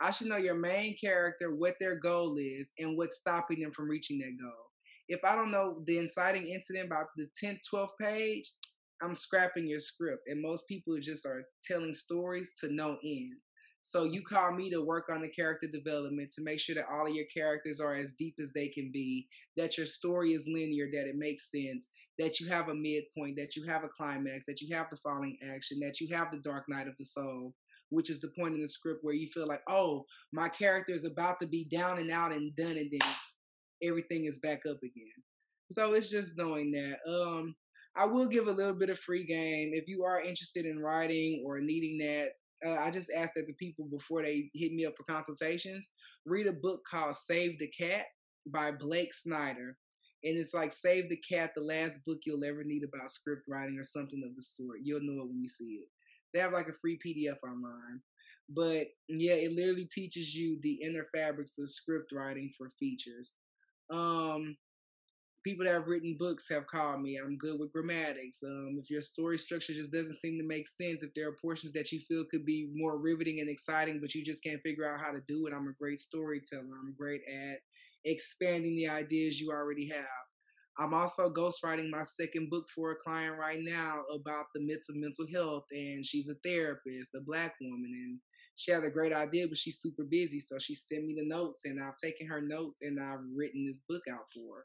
[0.00, 3.90] I should know your main character, what their goal is, and what's stopping them from
[3.90, 4.66] reaching that goal
[5.08, 8.52] if I don't know the inciting incident by the 10th, 12th page,
[9.02, 10.22] I'm scrapping your script.
[10.26, 13.34] And most people just are telling stories to no end.
[13.88, 17.06] So you call me to work on the character development to make sure that all
[17.06, 20.88] of your characters are as deep as they can be, that your story is linear,
[20.92, 24.60] that it makes sense, that you have a midpoint, that you have a climax, that
[24.60, 27.54] you have the falling action, that you have the dark night of the soul,
[27.90, 31.04] which is the point in the script where you feel like, oh, my character is
[31.04, 33.10] about to be down and out and done, and then
[33.84, 35.22] everything is back up again.
[35.70, 36.96] So it's just knowing that.
[37.08, 37.54] Um,
[37.96, 41.44] I will give a little bit of free game if you are interested in writing
[41.46, 42.30] or needing that.
[42.64, 45.90] Uh, I just ask that the people before they hit me up for consultations
[46.24, 48.06] read a book called Save the Cat
[48.46, 49.76] by Blake Snyder.
[50.24, 53.78] And it's like Save the Cat, the last book you'll ever need about script writing
[53.78, 54.78] or something of the sort.
[54.82, 55.88] You'll know it when you see it.
[56.32, 58.00] They have like a free PDF online.
[58.48, 63.34] But yeah, it literally teaches you the inner fabrics of script writing for features.
[63.90, 64.56] Um,
[65.46, 67.18] people that have written books have called me.
[67.18, 68.42] I'm good with grammatics.
[68.42, 71.72] Um, if your story structure just doesn't seem to make sense, if there are portions
[71.74, 75.00] that you feel could be more riveting and exciting, but you just can't figure out
[75.00, 76.64] how to do it, I'm a great storyteller.
[76.82, 77.58] I'm great at
[78.04, 80.24] expanding the ideas you already have.
[80.80, 84.96] I'm also ghostwriting my second book for a client right now about the myths of
[84.96, 88.18] mental health, and she's a therapist, a black woman, and
[88.56, 90.40] she had a great idea, but she's super busy.
[90.40, 93.82] So she sent me the notes, and I've taken her notes and I've written this
[93.88, 94.64] book out for her.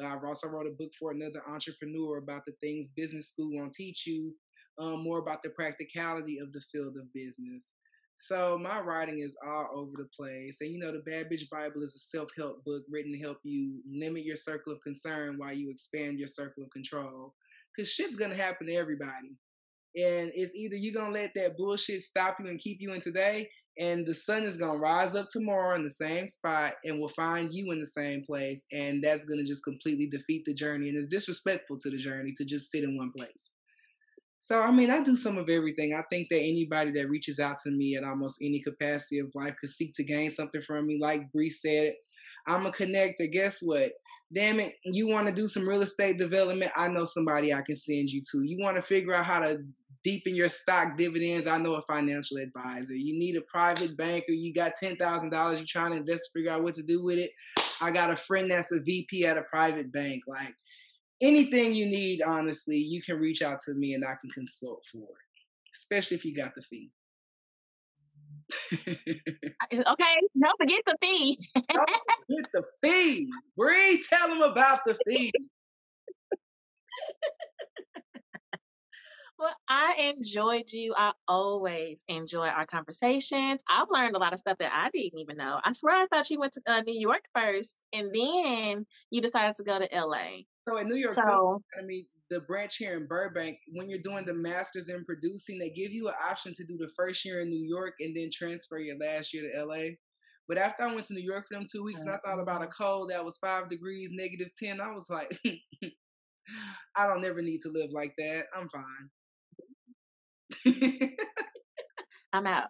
[0.00, 3.72] Uh, I've also wrote a book for another entrepreneur about the things business school won't
[3.72, 4.34] teach you,
[4.78, 7.72] um, more about the practicality of the field of business.
[8.20, 10.58] So my writing is all over the place.
[10.60, 13.80] And you know, the Bad Bitch Bible is a self-help book written to help you
[13.88, 17.34] limit your circle of concern while you expand your circle of control.
[17.76, 19.36] Cause shit's gonna happen to everybody.
[19.96, 23.48] And it's either you're gonna let that bullshit stop you and keep you in today,
[23.78, 27.52] and the sun is gonna rise up tomorrow in the same spot and will find
[27.52, 30.88] you in the same place, and that's gonna just completely defeat the journey.
[30.88, 33.50] And it's disrespectful to the journey to just sit in one place.
[34.40, 35.94] So I mean, I do some of everything.
[35.94, 39.54] I think that anybody that reaches out to me at almost any capacity of life
[39.60, 40.98] could seek to gain something from me.
[41.00, 41.94] Like Bree said,
[42.46, 43.30] I'm a connector.
[43.30, 43.92] Guess what?
[44.32, 46.70] damn it, you want to do some real estate development?
[46.76, 48.42] I know somebody I can send you to.
[48.44, 49.58] You want to figure out how to
[50.04, 51.46] deepen your stock dividends?
[51.46, 52.94] I know a financial advisor.
[52.94, 54.32] You need a private banker.
[54.32, 57.30] You got $10,000 you're trying to invest to figure out what to do with it.
[57.80, 60.22] I got a friend that's a VP at a private bank.
[60.26, 60.54] Like
[61.20, 64.98] anything you need, honestly, you can reach out to me and I can consult for
[64.98, 65.74] it.
[65.74, 66.90] especially if you got the fee.
[68.72, 69.06] okay,
[69.72, 71.38] don't forget the fee.
[71.54, 73.30] don't forget the fee.
[73.56, 75.32] Bree, tell them about the fee.
[79.38, 80.94] Well, I enjoyed you.
[80.96, 83.62] I always enjoy our conversations.
[83.70, 85.60] I've learned a lot of stuff that I didn't even know.
[85.64, 89.54] I swear I thought you went to uh, New York first, and then you decided
[89.56, 90.42] to go to LA.
[90.66, 94.26] So in New York, so, I mean, the branch here in Burbank, when you're doing
[94.26, 97.48] the masters in producing, they give you an option to do the first year in
[97.48, 99.90] New York and then transfer your last year to LA.
[100.48, 102.62] But after I went to New York for them two weeks and I thought about
[102.62, 102.82] a mm-hmm.
[102.82, 105.30] cold that was five degrees, negative 10, I was like,
[106.96, 108.46] I don't never need to live like that.
[108.56, 109.10] I'm fine.
[112.32, 112.68] I'm out.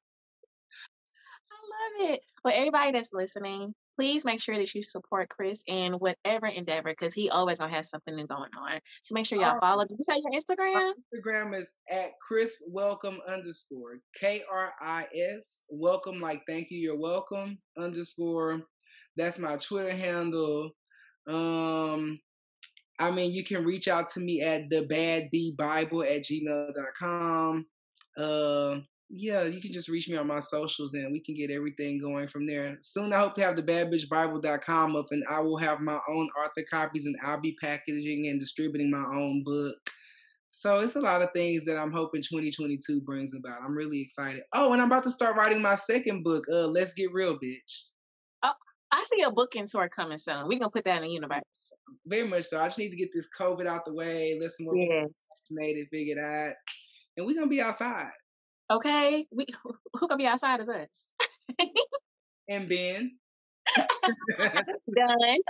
[1.51, 2.21] I love it.
[2.45, 7.15] Well, everybody that's listening, please make sure that you support Chris in whatever endeavor because
[7.15, 8.81] he always gonna have something going on.
[9.03, 9.85] So make sure y'all follow.
[9.85, 10.93] Did you say your Instagram?
[11.13, 16.99] Instagram is at Chris Welcome underscore K R I S Welcome like thank you, you're
[16.99, 18.63] welcome underscore.
[19.17, 20.71] That's my Twitter handle.
[21.29, 22.21] Um,
[23.01, 27.67] I mean, you can reach out to me at the bad b bible at gmail.com.
[28.19, 31.99] Uh, yeah, you can just reach me on my socials and we can get everything
[31.99, 32.77] going from there.
[32.81, 36.65] Soon, I hope to have the badbitchbible.com up and I will have my own author
[36.71, 39.77] copies and I'll be packaging and distributing my own book.
[40.51, 43.63] So it's a lot of things that I'm hoping 2022 brings about.
[43.63, 44.43] I'm really excited.
[44.53, 47.85] Oh, and I'm about to start writing my second book, uh, Let's Get Real, Bitch.
[48.43, 48.53] Oh,
[48.93, 50.49] I see a book booking tour coming soon.
[50.49, 51.73] We're gonna put that in the universe.
[52.07, 52.61] Very much so.
[52.61, 55.23] I just need to get this COVID out the way, listen more yes.
[55.29, 56.55] vaccinated, figured out,
[57.19, 58.13] and we're gonna be outside.
[58.71, 59.47] Okay, we
[59.95, 61.13] who gonna be outside is us.
[62.49, 63.19] and Ben.
[63.77, 65.39] Done.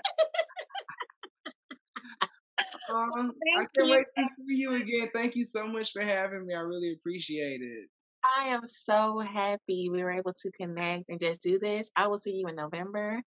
[2.91, 3.97] Um, I can't you.
[3.97, 5.09] wait to see you again.
[5.12, 6.55] Thank you so much for having me.
[6.55, 7.89] I really appreciate it.
[8.25, 11.91] I am so happy we were able to connect and just do this.
[11.97, 13.23] I will see you in November.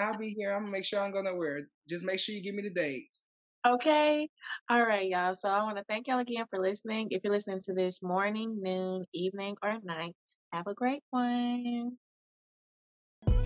[0.00, 0.54] I'll be here.
[0.54, 1.68] I'm gonna make sure I'm gonna wear.
[1.88, 3.26] Just make sure you give me the dates.
[3.66, 4.28] Okay.
[4.70, 5.34] All right, y'all.
[5.34, 7.08] So I want to thank y'all again for listening.
[7.10, 10.16] If you're listening to this morning, noon, evening, or night,
[10.52, 11.98] have a great one.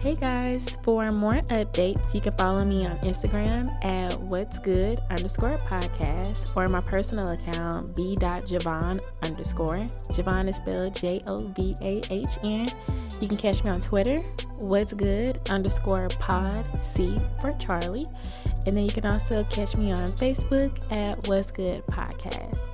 [0.05, 5.57] Hey guys, for more updates, you can follow me on Instagram at what's good underscore
[5.67, 9.79] podcast or my personal account b.jovahn underscore.
[9.79, 12.69] Jovahn is spelled J O V A H N.
[13.23, 14.19] You can catch me on Twitter,
[14.59, 18.07] what's good underscore pod C for Charlie.
[18.67, 22.74] And then you can also catch me on Facebook at what's good podcast.